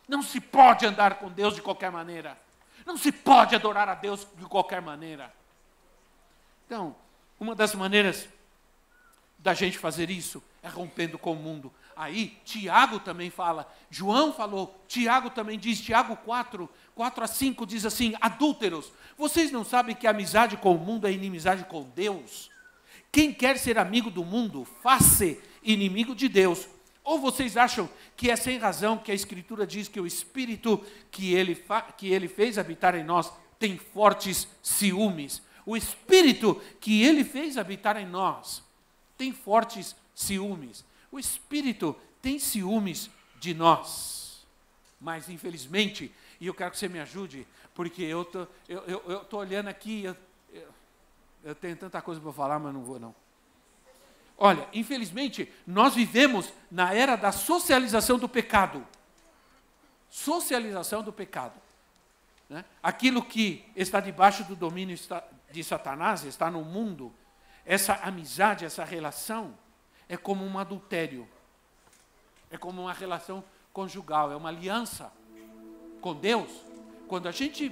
Não 0.07 0.23
se 0.23 0.41
pode 0.41 0.87
andar 0.87 1.19
com 1.19 1.29
Deus 1.29 1.53
de 1.53 1.61
qualquer 1.61 1.91
maneira. 1.91 2.35
Não 2.83 2.97
se 2.97 3.11
pode 3.11 3.55
adorar 3.55 3.87
a 3.87 3.93
Deus 3.93 4.25
de 4.35 4.45
qualquer 4.47 4.81
maneira. 4.81 5.31
Então, 6.65 6.95
uma 7.39 7.53
das 7.53 7.75
maneiras 7.75 8.27
da 9.37 9.53
gente 9.53 9.77
fazer 9.77 10.09
isso 10.09 10.43
é 10.61 10.67
rompendo 10.67 11.17
com 11.17 11.33
o 11.33 11.35
mundo. 11.35 11.71
Aí, 11.95 12.37
Tiago 12.45 12.99
também 12.99 13.29
fala, 13.29 13.69
João 13.89 14.31
falou, 14.33 14.83
Tiago 14.87 15.29
também 15.29 15.59
diz, 15.59 15.81
Tiago 15.81 16.15
4, 16.15 16.69
4 16.95 17.23
a 17.23 17.27
5 17.27 17.65
diz 17.65 17.85
assim: 17.85 18.13
adúlteros, 18.21 18.91
vocês 19.17 19.51
não 19.51 19.63
sabem 19.63 19.95
que 19.95 20.07
amizade 20.07 20.57
com 20.57 20.75
o 20.75 20.79
mundo 20.79 21.07
é 21.07 21.11
inimizade 21.11 21.65
com 21.65 21.83
Deus? 21.95 22.49
Quem 23.11 23.33
quer 23.33 23.57
ser 23.57 23.77
amigo 23.77 24.09
do 24.09 24.23
mundo, 24.23 24.65
faça 24.81 25.35
inimigo 25.63 26.15
de 26.15 26.29
Deus. 26.29 26.67
Ou 27.03 27.19
vocês 27.19 27.57
acham 27.57 27.89
que 28.15 28.29
é 28.29 28.35
sem 28.35 28.59
razão 28.59 28.97
que 28.97 29.11
a 29.11 29.15
Escritura 29.15 29.65
diz 29.65 29.87
que 29.87 29.99
o 29.99 30.05
Espírito 30.05 30.83
que 31.09 31.33
ele, 31.33 31.55
que 31.97 32.07
ele 32.07 32.27
fez 32.27 32.57
habitar 32.57 32.93
em 32.95 33.03
nós 33.03 33.31
tem 33.57 33.77
fortes 33.77 34.47
ciúmes? 34.61 35.41
O 35.65 35.75
Espírito 35.75 36.61
que 36.79 37.03
ele 37.03 37.23
fez 37.23 37.57
habitar 37.57 37.97
em 37.97 38.05
nós 38.05 38.63
tem 39.17 39.33
fortes 39.33 39.95
ciúmes. 40.08 40.08
O 41.11 41.19
Espírito 41.19 41.95
tem 42.21 42.39
ciúmes 42.39 43.09
de 43.39 43.53
nós. 43.53 44.45
Mas, 44.99 45.29
infelizmente, 45.29 46.13
e 46.39 46.47
eu 46.47 46.53
quero 46.53 46.71
que 46.71 46.77
você 46.77 46.89
me 46.89 46.99
ajude, 46.99 47.47
porque 47.73 48.03
eu 48.03 48.25
tô, 48.25 48.47
eu, 48.67 48.81
eu, 48.81 49.03
eu 49.07 49.25
tô 49.25 49.37
olhando 49.37 49.69
aqui, 49.69 50.03
eu, 50.03 50.15
eu, 50.51 50.67
eu 51.43 51.55
tenho 51.55 51.75
tanta 51.77 52.01
coisa 52.01 52.19
para 52.19 52.33
falar, 52.33 52.59
mas 52.59 52.73
não 52.73 52.83
vou 52.83 52.99
não. 52.99 53.15
Olha, 54.37 54.67
infelizmente, 54.73 55.51
nós 55.65 55.95
vivemos 55.95 56.51
na 56.71 56.93
era 56.93 57.15
da 57.15 57.31
socialização 57.31 58.17
do 58.17 58.27
pecado. 58.27 58.85
Socialização 60.09 61.03
do 61.03 61.11
pecado. 61.11 61.59
Né? 62.49 62.65
Aquilo 62.81 63.23
que 63.23 63.65
está 63.75 63.99
debaixo 63.99 64.43
do 64.45 64.55
domínio 64.55 64.97
de 65.51 65.63
Satanás, 65.63 66.23
está 66.23 66.49
no 66.49 66.63
mundo, 66.63 67.13
essa 67.65 67.95
amizade, 67.95 68.65
essa 68.65 68.83
relação, 68.83 69.57
é 70.09 70.17
como 70.17 70.43
um 70.43 70.57
adultério. 70.57 71.27
É 72.49 72.57
como 72.57 72.81
uma 72.81 72.93
relação 72.93 73.43
conjugal, 73.71 74.31
é 74.31 74.35
uma 74.35 74.49
aliança 74.49 75.13
com 76.01 76.15
Deus. 76.15 76.49
Quando 77.07 77.27
a 77.27 77.31
gente 77.31 77.71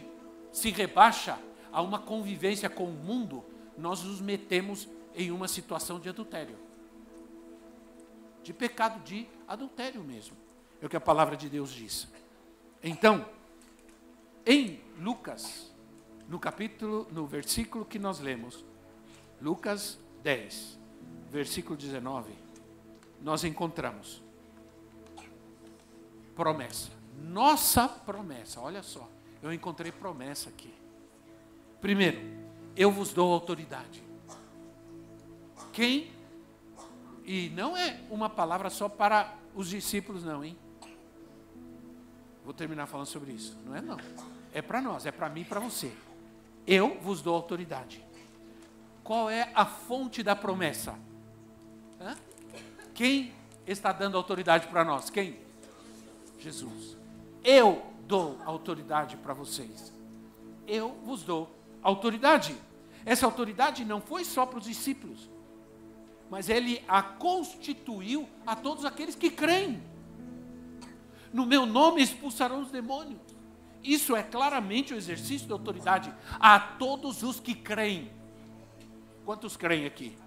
se 0.54 0.70
rebaixa 0.70 1.40
a 1.74 1.82
uma 1.82 2.00
convivência 2.00 2.70
com 2.70 2.86
o 2.86 2.94
mundo, 2.94 3.44
nós 3.76 4.04
nos 4.04 4.22
metemos 4.22 4.88
em 5.16 5.32
uma 5.32 5.48
situação 5.48 6.00
de 6.00 6.10
adultério. 6.10 6.56
De 8.44 8.54
pecado 8.54 9.04
de 9.04 9.28
adultério 9.48 10.04
mesmo. 10.04 10.38
É 10.80 10.86
o 10.86 10.90
que 10.90 10.96
a 10.96 11.02
palavra 11.02 11.36
de 11.36 11.50
Deus 11.50 11.72
diz. 11.72 12.08
Então, 12.84 13.26
em 14.46 14.80
Lucas, 15.00 15.72
no 16.30 16.40
capítulo, 16.40 17.08
no 17.12 17.26
versículo 17.26 17.84
que 17.84 17.98
nós 17.98 18.20
lemos, 18.20 18.64
Lucas 19.42 20.00
10, 20.22 20.77
versículo 21.30 21.76
19, 21.76 22.34
nós 23.22 23.44
encontramos 23.44 24.22
promessa. 26.36 26.92
Nossa 27.20 27.88
promessa, 27.88 28.62
olha 28.62 28.84
só, 28.84 29.10
eu 29.42 29.52
encontrei 29.52 29.92
promessa 29.92 30.50
aqui. 30.50 30.74
Primeiro, 31.82 32.22
eu 32.76 32.92
vos 32.92 33.12
dou 33.12 33.34
autoridade. 33.34 34.04
Quem? 35.74 36.12
E 37.26 37.50
não 37.50 37.76
é 37.76 38.00
uma 38.10 38.30
palavra 38.30 38.70
só 38.70 38.88
para 38.88 39.36
os 39.54 39.70
discípulos, 39.70 40.24
não, 40.24 40.44
hein? 40.44 40.58
Vou 42.46 42.54
terminar 42.54 42.86
falando 42.86 43.08
sobre 43.08 43.34
isso. 43.34 43.58
Não 43.66 43.76
é 43.76 43.82
não. 43.82 43.98
É 44.54 44.62
para 44.62 44.82
nós, 44.82 45.06
é 45.06 45.12
para 45.12 45.28
mim 45.28 45.42
e 45.42 45.46
para 45.46 45.60
você. 45.60 45.92
Eu 46.66 47.00
vos 47.02 47.22
dou 47.22 47.36
autoridade. 47.36 48.07
Qual 49.08 49.30
é 49.30 49.50
a 49.56 49.64
fonte 49.64 50.22
da 50.22 50.36
promessa? 50.36 50.94
Hã? 51.98 52.14
Quem 52.94 53.32
está 53.66 53.94
dando 53.94 54.18
autoridade 54.18 54.68
para 54.68 54.84
nós? 54.84 55.10
Quem? 55.10 55.40
Jesus. 56.38 56.98
Eu 57.42 57.86
dou 58.06 58.38
autoridade 58.44 59.16
para 59.16 59.34
vocês. 59.34 59.94
Eu 60.68 60.90
vos 61.06 61.24
dou 61.24 61.50
autoridade. 61.82 62.54
Essa 63.06 63.26
autoridade 63.26 63.86
não 63.86 64.02
foi 64.02 64.26
só 64.26 64.46
para 64.46 64.60
os 64.60 64.66
discípulos, 64.66 65.30
mas 66.30 66.50
ele 66.50 66.84
a 66.86 67.02
constituiu 67.02 68.28
a 68.46 68.58
todos 68.58 68.84
aqueles 68.84 69.16
que 69.16 69.30
creem. 69.30 69.82
No 71.32 71.46
meu 71.46 71.66
nome 71.66 72.02
expulsarão 72.02 72.60
os 72.60 72.72
demônios. 72.72 73.22
Isso 73.82 74.18
é 74.18 74.22
claramente 74.22 74.94
o 74.94 74.98
exercício 74.98 75.48
de 75.48 75.54
autoridade 75.54 76.14
a 76.38 76.60
todos 76.60 77.24
os 77.24 77.40
que 77.40 77.56
creem. 77.56 78.17
Quantos 79.28 79.58
creem 79.58 79.86
aqui? 79.86 80.18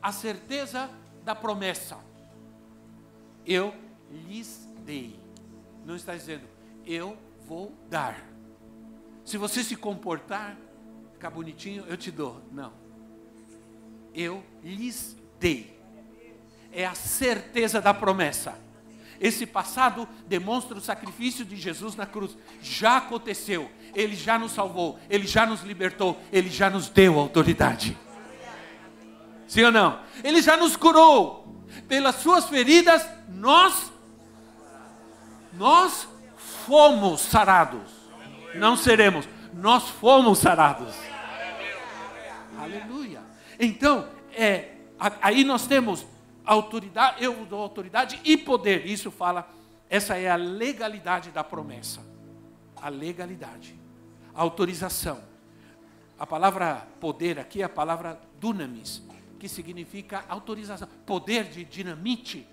a 0.00 0.10
certeza 0.10 0.88
da 1.22 1.34
promessa. 1.34 1.98
Eu 3.44 3.74
lhes 4.10 4.66
dei. 4.78 5.20
Não 5.84 5.96
está 5.96 6.14
dizendo, 6.14 6.48
eu 6.86 7.14
vou 7.46 7.74
dar. 7.90 8.24
Se 9.22 9.36
você 9.36 9.62
se 9.62 9.76
comportar, 9.76 10.56
ficar 11.12 11.28
bonitinho, 11.28 11.84
eu 11.88 11.96
te 11.98 12.10
dou. 12.10 12.40
Não. 12.50 12.72
Eu 14.14 14.42
lhes 14.64 15.14
dei. 15.38 15.78
É 16.72 16.86
a 16.86 16.94
certeza 16.94 17.82
da 17.82 17.92
promessa. 17.92 18.58
Esse 19.20 19.46
passado 19.46 20.08
demonstra 20.26 20.76
o 20.76 20.80
sacrifício 20.80 21.44
de 21.44 21.56
Jesus 21.56 21.96
na 21.96 22.06
cruz. 22.06 22.36
Já 22.60 22.98
aconteceu. 22.98 23.70
Ele 23.94 24.14
já 24.14 24.38
nos 24.38 24.52
salvou. 24.52 24.98
Ele 25.08 25.26
já 25.26 25.46
nos 25.46 25.62
libertou. 25.62 26.20
Ele 26.32 26.50
já 26.50 26.68
nos 26.68 26.88
deu 26.88 27.18
autoridade. 27.18 27.96
Sim 29.46 29.64
ou 29.64 29.72
não? 29.72 30.00
Ele 30.22 30.42
já 30.42 30.56
nos 30.56 30.76
curou. 30.76 31.64
Pelas 31.88 32.16
suas 32.16 32.48
feridas, 32.48 33.06
nós 33.28 33.92
nós 35.52 36.06
fomos 36.66 37.20
sarados. 37.22 37.90
Não 38.54 38.76
seremos, 38.76 39.28
nós 39.52 39.88
fomos 39.88 40.38
sarados. 40.38 40.94
Aleluia. 42.58 43.22
Então, 43.58 44.08
é, 44.32 44.72
aí 45.20 45.44
nós 45.44 45.66
temos 45.66 46.06
autoridade, 46.46 47.22
eu 47.22 47.44
dou 47.44 47.60
autoridade 47.60 48.20
e 48.24 48.36
poder. 48.36 48.86
Isso 48.86 49.10
fala, 49.10 49.50
essa 49.90 50.16
é 50.16 50.30
a 50.30 50.36
legalidade 50.36 51.30
da 51.30 51.42
promessa. 51.42 52.00
A 52.80 52.88
legalidade, 52.88 53.78
a 54.34 54.40
autorização. 54.40 55.20
A 56.18 56.26
palavra 56.26 56.86
poder 57.00 57.38
aqui 57.38 57.60
é 57.60 57.64
a 57.64 57.68
palavra 57.68 58.20
dunamis, 58.40 59.02
que 59.38 59.48
significa 59.48 60.24
autorização. 60.28 60.88
Poder 61.04 61.44
de 61.44 61.64
dinamite 61.64 62.46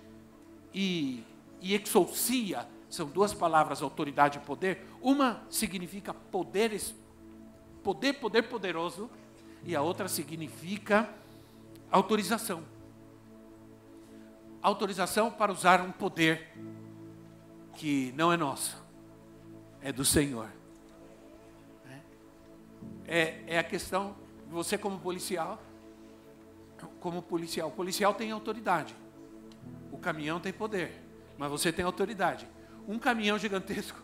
e, 0.72 1.22
e 1.60 1.74
exousia 1.74 2.66
são 2.90 3.06
duas 3.06 3.32
palavras, 3.32 3.80
autoridade 3.80 4.38
e 4.38 4.40
poder. 4.42 4.86
Uma 5.00 5.42
significa 5.48 6.12
poder, 6.12 6.78
poder, 7.82 8.14
poder 8.14 8.42
poderoso, 8.42 9.10
e 9.64 9.74
a 9.74 9.80
outra 9.80 10.08
significa 10.08 11.08
autorização. 11.90 12.62
Autorização 14.64 15.30
para 15.30 15.52
usar 15.52 15.82
um 15.82 15.92
poder 15.92 16.50
que 17.74 18.14
não 18.16 18.32
é 18.32 18.36
nosso, 18.38 18.82
é 19.82 19.92
do 19.92 20.06
Senhor. 20.06 20.48
É, 23.06 23.44
é 23.46 23.58
a 23.58 23.62
questão, 23.62 24.16
você 24.48 24.78
como 24.78 24.98
policial, 24.98 25.62
como 26.98 27.20
policial, 27.20 27.68
o 27.68 27.72
policial 27.72 28.14
tem 28.14 28.30
autoridade, 28.30 28.96
o 29.92 29.98
caminhão 29.98 30.40
tem 30.40 30.50
poder, 30.50 30.98
mas 31.36 31.50
você 31.50 31.70
tem 31.70 31.84
autoridade. 31.84 32.48
Um 32.88 32.98
caminhão 32.98 33.38
gigantesco, 33.38 34.00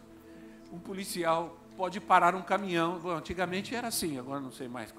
um 0.70 0.78
policial 0.78 1.56
pode 1.74 1.98
parar 2.00 2.34
um 2.34 2.42
caminhão, 2.42 2.98
bom, 2.98 3.12
antigamente 3.12 3.74
era 3.74 3.88
assim, 3.88 4.18
agora 4.18 4.40
não 4.40 4.52
sei 4.52 4.68
mais 4.68 4.92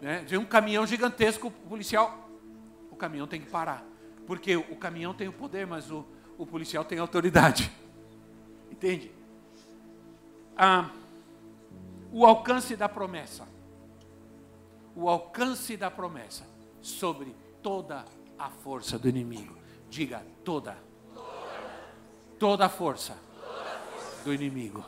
né? 0.00 0.24
Vem 0.24 0.38
um 0.38 0.44
caminhão 0.44 0.86
gigantesco, 0.86 1.48
o 1.48 1.50
policial, 1.50 2.30
o 2.92 2.94
caminhão 2.94 3.26
tem 3.26 3.40
que 3.40 3.50
parar. 3.50 3.89
Porque 4.30 4.54
o 4.54 4.76
caminhão 4.76 5.12
tem 5.12 5.26
o 5.26 5.32
poder, 5.32 5.66
mas 5.66 5.90
o, 5.90 6.06
o 6.38 6.46
policial 6.46 6.84
tem 6.84 7.00
autoridade. 7.00 7.68
Entende? 8.70 9.10
Ah, 10.56 10.88
o 12.12 12.24
alcance 12.24 12.76
da 12.76 12.88
promessa. 12.88 13.48
O 14.94 15.08
alcance 15.08 15.76
da 15.76 15.90
promessa 15.90 16.46
sobre 16.80 17.34
toda 17.60 18.04
a 18.38 18.48
força 18.48 18.96
do 18.96 19.08
inimigo. 19.08 19.58
Diga, 19.88 20.24
toda. 20.44 20.78
Toda, 22.38 22.66
a 22.66 22.68
força, 22.68 23.18
do 24.24 24.32
inimigo. 24.32 24.86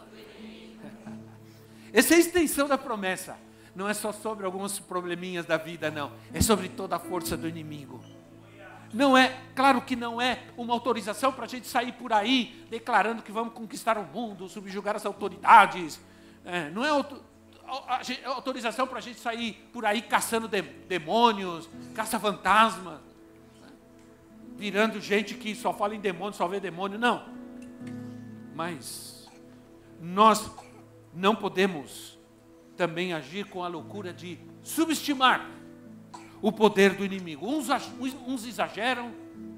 Essa 1.92 2.14
é 2.14 2.16
a 2.18 2.20
extensão 2.20 2.68
da 2.68 2.78
promessa 2.78 3.36
não 3.74 3.88
é 3.88 3.94
só 3.94 4.12
sobre 4.12 4.46
alguns 4.46 4.78
probleminhas 4.78 5.46
da 5.46 5.56
vida, 5.56 5.90
não. 5.90 6.12
É 6.32 6.40
sobre 6.40 6.68
toda 6.68 6.94
a 6.94 7.00
força 7.00 7.36
do 7.36 7.48
inimigo. 7.48 8.00
Não 8.92 9.16
é, 9.16 9.38
claro 9.54 9.80
que 9.80 9.96
não 9.96 10.20
é 10.20 10.42
uma 10.56 10.74
autorização 10.74 11.32
para 11.32 11.46
a 11.46 11.48
gente 11.48 11.66
sair 11.66 11.92
por 11.92 12.12
aí 12.12 12.64
declarando 12.68 13.22
que 13.22 13.32
vamos 13.32 13.54
conquistar 13.54 13.96
o 13.96 14.04
mundo, 14.04 14.48
subjugar 14.48 14.94
as 14.94 15.06
autoridades. 15.06 15.98
É, 16.44 16.68
não 16.70 16.84
é 16.84 16.90
autorização 18.26 18.86
para 18.86 18.98
a 18.98 19.00
gente 19.00 19.18
sair 19.18 19.54
por 19.72 19.86
aí 19.86 20.02
caçando 20.02 20.46
demônios, 20.86 21.70
caça-fantasma, 21.94 23.00
virando 24.56 25.00
gente 25.00 25.34
que 25.34 25.54
só 25.54 25.72
fala 25.72 25.94
em 25.94 26.00
demônio, 26.00 26.34
só 26.34 26.46
vê 26.46 26.60
demônio. 26.60 26.98
Não. 26.98 27.24
Mas 28.54 29.26
nós 29.98 30.50
não 31.14 31.34
podemos 31.34 32.18
também 32.76 33.14
agir 33.14 33.46
com 33.46 33.64
a 33.64 33.68
loucura 33.68 34.12
de 34.12 34.38
subestimar 34.62 35.61
o 36.42 36.50
poder 36.50 36.94
do 36.94 37.04
inimigo. 37.04 37.46
Uns, 37.46 37.68
uns 38.26 38.44
exageram, 38.44 39.12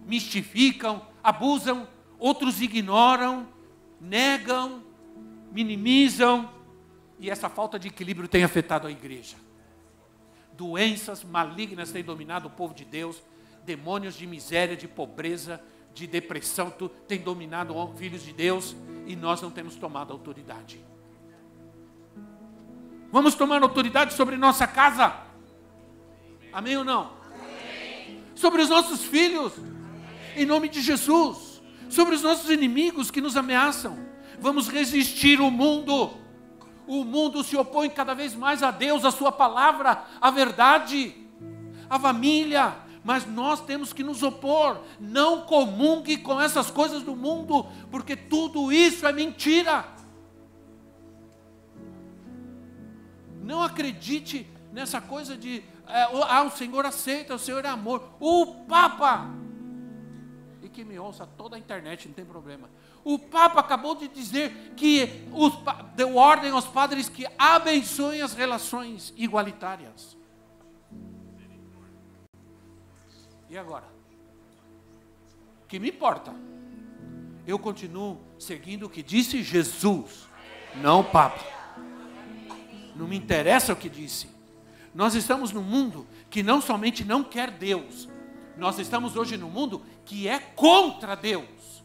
mistificam, 0.07 1.03
abusam, 1.22 1.89
outros 2.18 2.61
ignoram, 2.61 3.49
negam, 4.01 4.82
minimizam, 5.51 6.51
e 7.18 7.30
essa 7.30 7.49
falta 7.49 7.78
de 7.78 7.89
equilíbrio 7.89 8.28
tem 8.28 8.45
afetado 8.45 8.87
a 8.87 8.91
igreja. 8.91 9.37
Doenças 10.53 11.24
malignas 11.24 11.91
têm 11.91 12.05
dominado 12.05 12.49
o 12.49 12.51
povo 12.51 12.74
de 12.74 12.85
Deus, 12.85 13.22
demônios 13.64 14.14
de 14.14 14.26
miséria, 14.26 14.76
de 14.76 14.87
pobreza, 14.87 15.61
de 15.95 16.07
depressão, 16.07 16.72
têm 17.09 17.20
dominado 17.20 17.74
os 17.74 17.99
filhos 17.99 18.22
de 18.22 18.32
Deus, 18.32 18.76
e 19.07 19.16
nós 19.16 19.41
não 19.41 19.51
temos 19.51 19.76
tomado 19.76 20.12
autoridade. 20.12 20.85
Vamos 23.11 23.35
tomar 23.35 23.62
autoridade 23.62 24.12
sobre 24.14 24.37
nossa 24.37 24.66
casa. 24.66 25.24
Amém 26.55 26.76
ou 26.76 26.84
não? 26.84 27.11
Amém. 27.32 28.22
Sobre 28.36 28.62
os 28.62 28.68
nossos 28.68 29.02
filhos. 29.02 29.52
Em 30.36 30.46
nome 30.46 30.68
de 30.68 30.80
Jesus. 30.80 31.61
Sobre 31.90 32.14
os 32.14 32.22
nossos 32.22 32.48
inimigos 32.48 33.11
que 33.11 33.20
nos 33.20 33.36
ameaçam. 33.36 33.98
Vamos 34.38 34.68
resistir 34.68 35.40
o 35.40 35.50
mundo. 35.50 36.12
O 36.86 37.02
mundo 37.02 37.42
se 37.42 37.57
opõe 37.57 37.90
cada 37.90 38.14
vez 38.14 38.36
mais 38.36 38.62
a 38.62 38.70
Deus, 38.70 39.05
a 39.05 39.11
Sua 39.11 39.32
palavra, 39.32 40.05
a 40.20 40.30
verdade, 40.30 41.12
a 41.90 41.98
família. 41.98 42.76
Mas 43.02 43.26
nós 43.26 43.61
temos 43.61 43.92
que 43.92 44.05
nos 44.05 44.22
opor. 44.22 44.80
Não 45.00 45.40
comungue 45.40 46.18
com 46.18 46.40
essas 46.40 46.70
coisas 46.70 47.02
do 47.02 47.16
mundo, 47.16 47.66
porque 47.90 48.14
tudo 48.14 48.72
isso 48.72 49.05
é 49.05 49.12
mentira. 49.12 49.84
Não 53.42 53.61
acredite 53.61 54.46
nessa 54.72 55.00
coisa 55.00 55.36
de, 55.36 55.62
ah, 55.87 56.43
o 56.43 56.51
Senhor 56.51 56.85
aceita, 56.87 57.35
o 57.35 57.39
Senhor 57.39 57.64
é 57.64 57.68
amor. 57.68 58.03
O 58.20 58.64
Papa, 58.66 59.28
e 60.62 60.68
que 60.68 60.85
me 60.85 60.99
ouça 60.99 61.26
toda 61.26 61.57
a 61.57 61.59
internet, 61.59 62.09
não 62.09 62.14
tem 62.14 62.24
problema. 62.24 62.68
O 63.03 63.18
Papa 63.18 63.61
acabou 63.61 63.95
de 63.95 64.09
dizer 64.09 64.72
que 64.76 65.28
os, 65.32 65.53
deu 65.95 66.16
ordem 66.16 66.51
aos 66.51 66.66
padres 66.66 67.09
que 67.09 67.26
abençoem 67.39 68.22
as 68.22 68.35
relações 68.35 69.12
igualitárias. 69.16 70.16
E 73.51 73.59
agora? 73.59 73.87
Que 75.68 75.78
me 75.78 75.91
importa? 75.91 76.35
Eu 77.47 77.59
continuo 77.59 78.20
seguindo 78.39 78.87
o 78.87 78.91
que 78.91 79.03
disse 79.03 79.43
Jesus, 79.43 80.26
não 80.76 81.01
o 81.01 81.05
Papa 81.05 81.55
não 82.95 83.09
me 83.09 83.16
interessa 83.16 83.72
o 83.72 83.76
que 83.76 83.89
disse. 83.89 84.28
Nós 84.95 85.14
estamos 85.14 85.51
num 85.51 85.62
mundo 85.62 86.07
que 86.30 86.42
não 86.42 86.61
somente 86.61 87.05
não 87.05 87.24
quer 87.24 87.51
Deus, 87.51 88.09
nós 88.57 88.78
estamos 88.78 89.16
hoje 89.16 89.36
num 89.36 89.51
mundo 89.51 89.82
que 90.05 90.28
é 90.28 90.38
contra 90.38 91.16
Deus. 91.16 91.82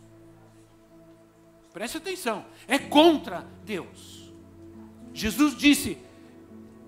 Preste 1.73 1.97
atenção, 1.97 2.45
é 2.67 2.77
contra 2.77 3.45
Deus. 3.65 4.31
Jesus 5.13 5.57
disse: 5.57 5.97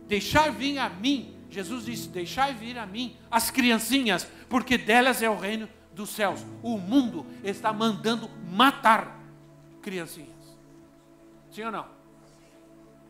Deixar 0.07 0.51
vir 0.51 0.77
a 0.77 0.89
mim, 0.89 1.35
Jesus 1.49 1.85
disse: 1.85 2.09
Deixar 2.09 2.53
vir 2.53 2.77
a 2.77 2.85
mim 2.85 3.17
as 3.29 3.49
criancinhas, 3.49 4.27
porque 4.47 4.77
delas 4.77 5.23
é 5.23 5.29
o 5.29 5.37
reino 5.37 5.67
dos 5.93 6.09
céus. 6.09 6.45
O 6.61 6.77
mundo 6.77 7.25
está 7.43 7.73
mandando 7.73 8.29
matar 8.51 9.19
criancinhas. 9.81 10.29
Sim 11.51 11.63
ou 11.63 11.71
não? 11.71 11.87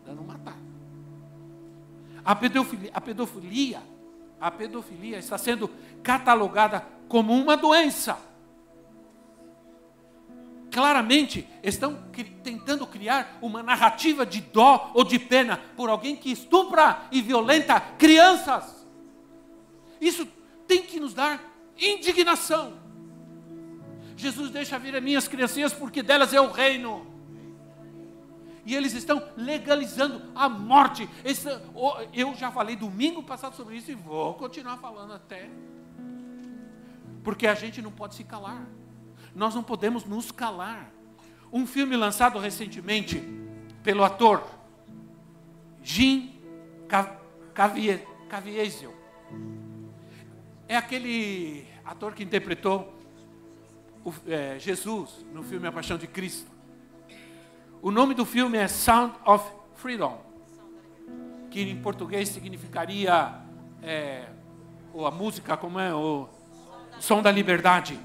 Dando 0.05 0.23
matar. 0.23 0.70
A 2.23 2.35
pedofilia, 2.35 2.91
a 2.93 3.01
pedofilia, 3.01 3.81
a 4.39 4.51
pedofilia 4.51 5.17
está 5.17 5.37
sendo 5.37 5.69
catalogada 6.03 6.85
como 7.07 7.33
uma 7.33 7.57
doença. 7.57 8.17
Claramente 10.71 11.45
estão 11.61 12.01
tentando 12.41 12.87
criar 12.87 13.37
uma 13.41 13.61
narrativa 13.61 14.25
de 14.25 14.39
dó 14.39 14.91
ou 14.93 15.03
de 15.03 15.19
pena 15.19 15.59
por 15.75 15.89
alguém 15.89 16.15
que 16.15 16.31
estupra 16.31 17.03
e 17.11 17.21
violenta 17.21 17.79
crianças. 17.79 18.87
Isso 19.99 20.25
tem 20.65 20.81
que 20.81 20.99
nos 20.99 21.13
dar 21.13 21.41
indignação. 21.77 22.79
Jesus 24.15 24.49
deixa 24.51 24.79
vir 24.79 24.95
as 24.95 25.03
minhas 25.03 25.27
criancinhas 25.27 25.73
porque 25.73 26.01
delas 26.01 26.33
é 26.33 26.39
o 26.39 26.49
reino 26.49 27.10
e 28.65 28.75
eles 28.75 28.93
estão 28.93 29.21
legalizando 29.35 30.21
a 30.35 30.47
morte. 30.47 31.09
Esse, 31.23 31.47
eu 32.13 32.35
já 32.35 32.51
falei 32.51 32.75
domingo 32.75 33.23
passado 33.23 33.55
sobre 33.55 33.75
isso 33.75 33.91
e 33.91 33.95
vou 33.95 34.35
continuar 34.35 34.77
falando 34.77 35.13
até. 35.13 35.49
Porque 37.23 37.47
a 37.47 37.55
gente 37.55 37.81
não 37.81 37.91
pode 37.91 38.15
se 38.15 38.23
calar. 38.23 38.65
nós 39.33 39.55
não 39.55 39.63
podemos 39.63 40.05
nos 40.05 40.31
calar. 40.31 40.91
Um 41.51 41.65
filme 41.65 41.95
lançado 41.97 42.39
recentemente 42.39 43.21
pelo 43.83 44.03
ator 44.03 44.43
Jim 45.81 46.39
Caviezel. 48.29 48.93
É 50.67 50.77
aquele 50.77 51.67
ator 51.83 52.13
que 52.13 52.23
interpretou 52.23 52.93
o, 54.05 54.13
é, 54.27 54.57
Jesus 54.59 55.25
no 55.33 55.43
filme 55.43 55.67
A 55.67 55.71
Paixão 55.71 55.97
de 55.97 56.07
Cristo. 56.07 56.50
O 57.83 57.89
nome 57.89 58.13
do 58.13 58.25
filme 58.25 58.59
é 58.59 58.67
Sound 58.67 59.15
of 59.25 59.43
Freedom, 59.73 60.23
que 61.49 61.61
em 61.63 61.81
português 61.81 62.29
significaria 62.29 63.41
é, 63.81 64.27
ou 64.93 65.07
a 65.07 65.09
música, 65.09 65.57
como 65.57 65.79
é 65.79 65.91
o 65.91 66.29
Som 66.99 67.23
da 67.23 67.31
Liberdade. 67.31 67.99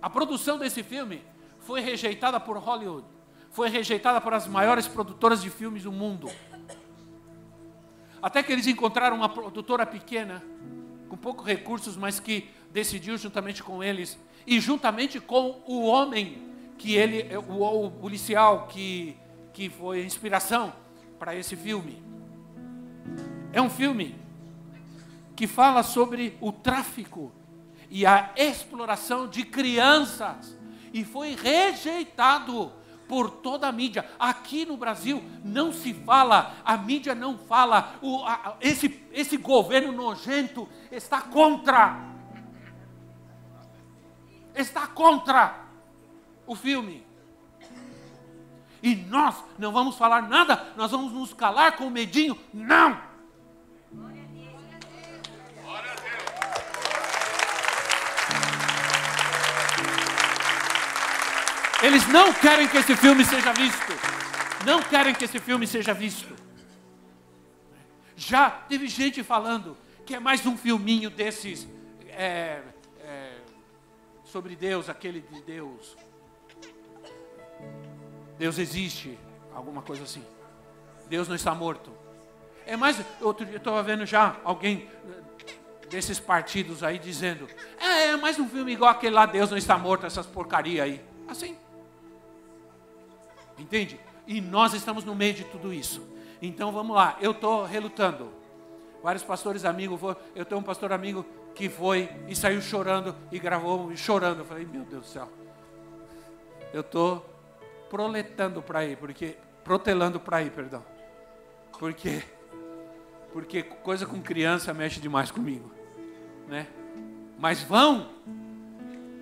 A 0.00 0.08
produção 0.08 0.58
desse 0.58 0.82
filme 0.82 1.22
foi 1.58 1.82
rejeitada 1.82 2.40
por 2.40 2.56
Hollywood, 2.56 3.06
foi 3.50 3.68
rejeitada 3.68 4.18
por 4.18 4.32
as 4.32 4.48
maiores 4.48 4.88
produtoras 4.88 5.42
de 5.42 5.50
filmes 5.50 5.82
do 5.82 5.92
mundo. 5.92 6.30
Até 8.22 8.42
que 8.42 8.50
eles 8.50 8.66
encontraram 8.66 9.16
uma 9.16 9.28
produtora 9.28 9.84
pequena, 9.84 10.42
com 11.10 11.18
poucos 11.18 11.44
recursos, 11.44 11.98
mas 11.98 12.18
que 12.18 12.48
decidiu 12.70 13.18
juntamente 13.18 13.62
com 13.62 13.84
eles 13.84 14.18
e 14.46 14.58
juntamente 14.58 15.20
com 15.20 15.60
o 15.66 15.84
homem 15.84 16.55
que 16.78 16.94
ele, 16.94 17.36
o, 17.36 17.86
o 17.86 17.90
policial 17.90 18.66
que, 18.66 19.16
que 19.52 19.68
foi 19.68 20.04
inspiração 20.04 20.72
para 21.18 21.34
esse 21.34 21.56
filme. 21.56 22.02
É 23.52 23.60
um 23.60 23.70
filme 23.70 24.14
que 25.34 25.46
fala 25.46 25.82
sobre 25.82 26.36
o 26.40 26.52
tráfico 26.52 27.32
e 27.90 28.04
a 28.04 28.32
exploração 28.36 29.28
de 29.28 29.44
crianças 29.44 30.56
e 30.92 31.04
foi 31.04 31.34
rejeitado 31.34 32.72
por 33.08 33.30
toda 33.30 33.68
a 33.68 33.72
mídia. 33.72 34.08
Aqui 34.18 34.66
no 34.66 34.76
Brasil 34.76 35.22
não 35.44 35.72
se 35.72 35.94
fala, 35.94 36.54
a 36.64 36.76
mídia 36.76 37.14
não 37.14 37.38
fala, 37.38 37.94
o, 38.02 38.24
a, 38.24 38.56
esse, 38.60 39.02
esse 39.12 39.36
governo 39.36 39.92
nojento 39.92 40.68
está 40.90 41.20
contra. 41.20 41.98
Está 44.54 44.86
contra 44.86 45.65
o 46.46 46.54
filme. 46.54 47.06
E 48.82 48.94
nós 48.94 49.34
não 49.58 49.72
vamos 49.72 49.96
falar 49.96 50.22
nada, 50.28 50.72
nós 50.76 50.90
vamos 50.90 51.12
nos 51.12 51.32
calar 51.32 51.76
com 51.76 51.90
medinho? 51.90 52.38
Não! 52.52 53.00
Eles 61.82 62.06
não 62.08 62.32
querem 62.32 62.66
que 62.66 62.78
esse 62.78 62.96
filme 62.96 63.24
seja 63.24 63.52
visto. 63.52 63.92
Não 64.64 64.82
querem 64.82 65.14
que 65.14 65.24
esse 65.24 65.38
filme 65.38 65.66
seja 65.66 65.92
visto. 65.92 66.34
Já 68.16 68.48
teve 68.50 68.88
gente 68.88 69.22
falando 69.22 69.76
que 70.06 70.14
é 70.14 70.20
mais 70.20 70.46
um 70.46 70.56
filminho 70.56 71.10
desses 71.10 71.68
é, 72.08 72.62
é, 73.00 73.38
sobre 74.24 74.56
Deus, 74.56 74.88
aquele 74.88 75.20
de 75.20 75.42
Deus. 75.42 75.96
Deus 78.38 78.58
existe, 78.58 79.18
alguma 79.54 79.82
coisa 79.82 80.02
assim. 80.02 80.24
Deus 81.08 81.28
não 81.28 81.36
está 81.36 81.54
morto. 81.54 81.90
É 82.66 82.76
mais, 82.76 83.00
outro 83.20 83.44
dia 83.44 83.54
eu 83.54 83.58
estava 83.58 83.82
vendo 83.82 84.04
já 84.04 84.36
alguém 84.44 84.88
desses 85.88 86.18
partidos 86.18 86.82
aí 86.82 86.98
dizendo: 86.98 87.48
é, 87.80 88.08
é 88.08 88.16
mais 88.16 88.38
um 88.38 88.48
filme 88.48 88.72
igual 88.72 88.90
aquele 88.90 89.14
lá, 89.14 89.24
Deus 89.24 89.50
não 89.50 89.56
está 89.56 89.78
morto, 89.78 90.06
essas 90.06 90.26
porcaria 90.26 90.82
aí. 90.82 91.00
Assim. 91.28 91.56
Entende? 93.58 93.98
E 94.26 94.40
nós 94.40 94.74
estamos 94.74 95.04
no 95.04 95.14
meio 95.14 95.34
de 95.34 95.44
tudo 95.44 95.72
isso. 95.72 96.06
Então 96.42 96.72
vamos 96.72 96.94
lá, 96.94 97.16
eu 97.20 97.30
estou 97.30 97.64
relutando. 97.64 98.30
Vários 99.02 99.22
pastores 99.22 99.64
amigos, 99.64 100.00
eu 100.34 100.44
tenho 100.44 100.60
um 100.60 100.64
pastor 100.64 100.92
amigo 100.92 101.24
que 101.54 101.68
foi 101.68 102.10
e 102.28 102.34
saiu 102.34 102.60
chorando 102.60 103.14
e 103.30 103.38
gravou 103.38 103.94
chorando. 103.96 104.40
Eu 104.40 104.44
falei, 104.44 104.66
meu 104.66 104.82
Deus 104.82 105.02
do 105.02 105.08
céu. 105.08 105.28
Eu 106.72 106.80
estou 106.80 107.24
proletando 107.90 108.62
para 108.62 108.84
ir, 108.84 108.96
porque 108.96 109.36
protelando 109.64 110.20
para 110.20 110.42
ir, 110.42 110.50
perdão. 110.50 110.84
Porque 111.78 112.22
porque 113.32 113.62
coisa 113.62 114.06
com 114.06 114.22
criança 114.22 114.72
mexe 114.72 114.98
demais 114.98 115.30
comigo, 115.30 115.70
né? 116.48 116.66
Mas 117.38 117.62
vão, 117.62 118.08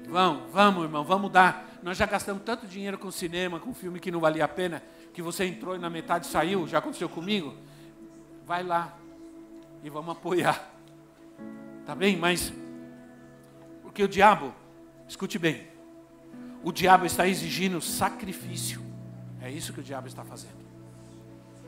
vão, 0.06 0.46
vamos, 0.52 0.84
irmão, 0.84 1.04
vamos 1.04 1.32
dar 1.32 1.74
nós 1.84 1.98
já 1.98 2.06
gastamos 2.06 2.42
tanto 2.42 2.66
dinheiro 2.66 2.96
com 2.96 3.10
cinema, 3.10 3.60
com 3.60 3.74
filme 3.74 4.00
que 4.00 4.10
não 4.10 4.18
valia 4.18 4.46
a 4.46 4.48
pena, 4.48 4.82
que 5.12 5.20
você 5.20 5.44
entrou 5.44 5.76
e 5.76 5.78
na 5.78 5.90
metade 5.90 6.26
saiu, 6.26 6.66
já 6.66 6.78
aconteceu 6.78 7.10
comigo. 7.10 7.54
Vai 8.46 8.62
lá 8.62 8.96
e 9.82 9.90
vamos 9.90 10.16
apoiar. 10.16 10.66
Tá 11.84 11.94
bem? 11.94 12.16
Mas 12.16 12.54
porque 13.82 14.02
o 14.02 14.08
diabo, 14.08 14.54
escute 15.06 15.38
bem, 15.38 15.68
o 16.64 16.72
diabo 16.72 17.04
está 17.04 17.28
exigindo 17.28 17.80
sacrifício. 17.80 18.80
É 19.40 19.50
isso 19.50 19.72
que 19.72 19.80
o 19.80 19.82
diabo 19.82 20.08
está 20.08 20.24
fazendo. 20.24 20.64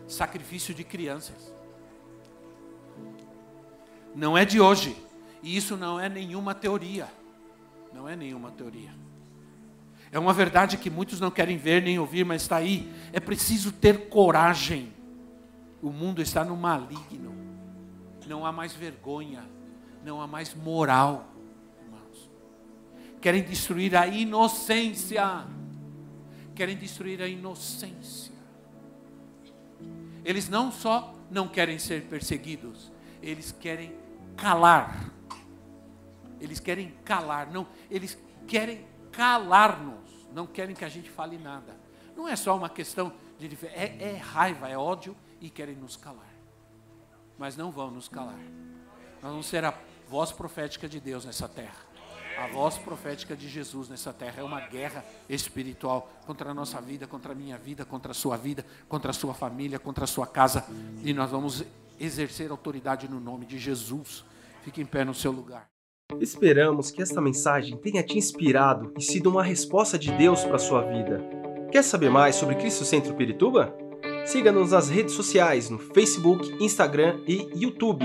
Sacrifício 0.09 0.74
de 0.74 0.82
crianças. 0.82 1.55
Não 4.14 4.36
é 4.36 4.47
de 4.47 4.59
hoje. 4.59 4.97
E 5.42 5.55
isso 5.55 5.76
não 5.76 6.01
é 6.01 6.09
nenhuma 6.09 6.55
teoria. 6.55 7.07
Não 7.92 8.09
é 8.09 8.16
nenhuma 8.16 8.51
teoria. 8.51 8.90
É 10.11 10.18
uma 10.18 10.32
verdade 10.32 10.78
que 10.78 10.88
muitos 10.88 11.20
não 11.20 11.30
querem 11.30 11.59
ver 11.59 11.82
nem 11.82 11.99
ouvir, 11.99 12.24
mas 12.24 12.40
está 12.40 12.57
aí. 12.57 12.90
É 13.12 13.20
preciso 13.20 13.70
ter 13.70 14.09
coragem. 14.09 14.94
O 15.82 15.90
mundo 15.90 16.22
está 16.22 16.42
no 16.42 16.57
maligno. 16.57 17.34
Não 18.26 18.47
há 18.47 18.51
mais 18.51 18.72
vergonha. 18.72 19.44
Não 20.03 20.22
há 20.22 20.26
mais 20.26 20.55
moral. 20.55 21.36
Querem 23.27 23.43
destruir 23.43 23.97
a 23.97 24.07
inocência. 24.07 25.45
Querem 26.55 26.77
destruir 26.77 27.20
a 27.20 27.27
inocência. 27.27 28.33
Eles 30.24 30.49
não 30.49 30.70
só 30.70 31.12
não 31.29 31.49
querem 31.49 31.77
ser 31.77 32.05
perseguidos, 32.05 32.93
eles 33.20 33.51
querem 33.51 33.93
calar. 34.37 35.11
Eles 36.41 36.61
querem 36.61 36.95
calar, 37.05 37.51
não, 37.51 37.66
eles 37.91 38.16
querem 38.47 38.87
calar-nos 39.11 40.07
não 40.33 40.47
querem 40.47 40.77
que 40.77 40.85
a 40.85 40.89
gente 40.89 41.11
fale 41.11 41.37
nada. 41.37 41.77
Não 42.14 42.29
é 42.29 42.37
só 42.37 42.57
uma 42.57 42.68
questão 42.68 43.12
de 43.41 43.59
é, 43.74 44.12
é 44.12 44.16
raiva, 44.18 44.68
é 44.68 44.79
ódio 44.79 45.16
e 45.41 45.51
querem 45.51 45.74
nos 45.74 45.97
calar. 45.97 46.33
Mas 47.37 47.57
não 47.57 47.72
vão 47.72 47.91
nos 47.91 48.09
calar. 48.09 48.39
Nós 49.20 49.33
vamos 49.33 49.47
ser 49.47 49.64
a 49.64 49.74
voz 50.07 50.31
profética 50.31 50.89
de 50.89 51.01
Deus 51.01 51.24
nessa 51.24 51.49
terra. 51.49 51.86
A 52.39 52.47
voz 52.49 52.76
profética 52.76 53.34
de 53.34 53.49
Jesus 53.49 53.89
nessa 53.89 54.12
terra 54.12 54.41
é 54.41 54.43
uma 54.43 54.61
guerra 54.61 55.05
espiritual 55.28 56.11
contra 56.26 56.51
a 56.51 56.55
nossa 56.55 56.80
vida, 56.80 57.07
contra 57.07 57.32
a 57.32 57.34
minha 57.34 57.57
vida, 57.57 57.84
contra 57.84 58.12
a 58.12 58.14
sua 58.14 58.37
vida, 58.37 58.64
contra 58.89 59.11
a 59.11 59.14
sua 59.14 59.32
família, 59.32 59.78
contra 59.78 60.05
a 60.05 60.07
sua 60.07 60.26
casa. 60.26 60.64
E 61.03 61.14
nós 61.14 61.30
vamos 61.30 61.64
exercer 61.99 62.51
autoridade 62.51 63.09
no 63.09 63.18
nome 63.18 63.47
de 63.47 63.59
Jesus. 63.59 64.22
Fique 64.62 64.82
em 64.82 64.87
pé 64.87 65.05
no 65.05 65.14
seu 65.14 65.32
lugar. 65.32 65.66
Esperamos 66.20 66.91
que 66.91 67.03
esta 67.03 67.20
mensagem 67.20 67.76
tenha 67.78 68.03
te 68.03 68.18
inspirado 68.18 68.93
e 68.99 69.03
sido 69.03 69.30
uma 69.30 69.43
resposta 69.43 69.99
de 69.99 70.12
Deus 70.12 70.45
para 70.45 70.57
a 70.57 70.61
sua 70.61 70.82
vida. 70.82 71.24
Quer 71.72 71.82
saber 71.82 72.11
mais 72.11 72.37
sobre 72.37 72.55
Cristo 72.57 72.84
Centro 72.84 73.14
Pirituba? 73.14 73.74
Siga-nos 74.24 74.72
nas 74.72 74.89
redes 74.89 75.14
sociais 75.14 75.70
no 75.70 75.78
Facebook, 75.78 76.62
Instagram 76.62 77.20
e 77.26 77.49
YouTube, 77.55 78.05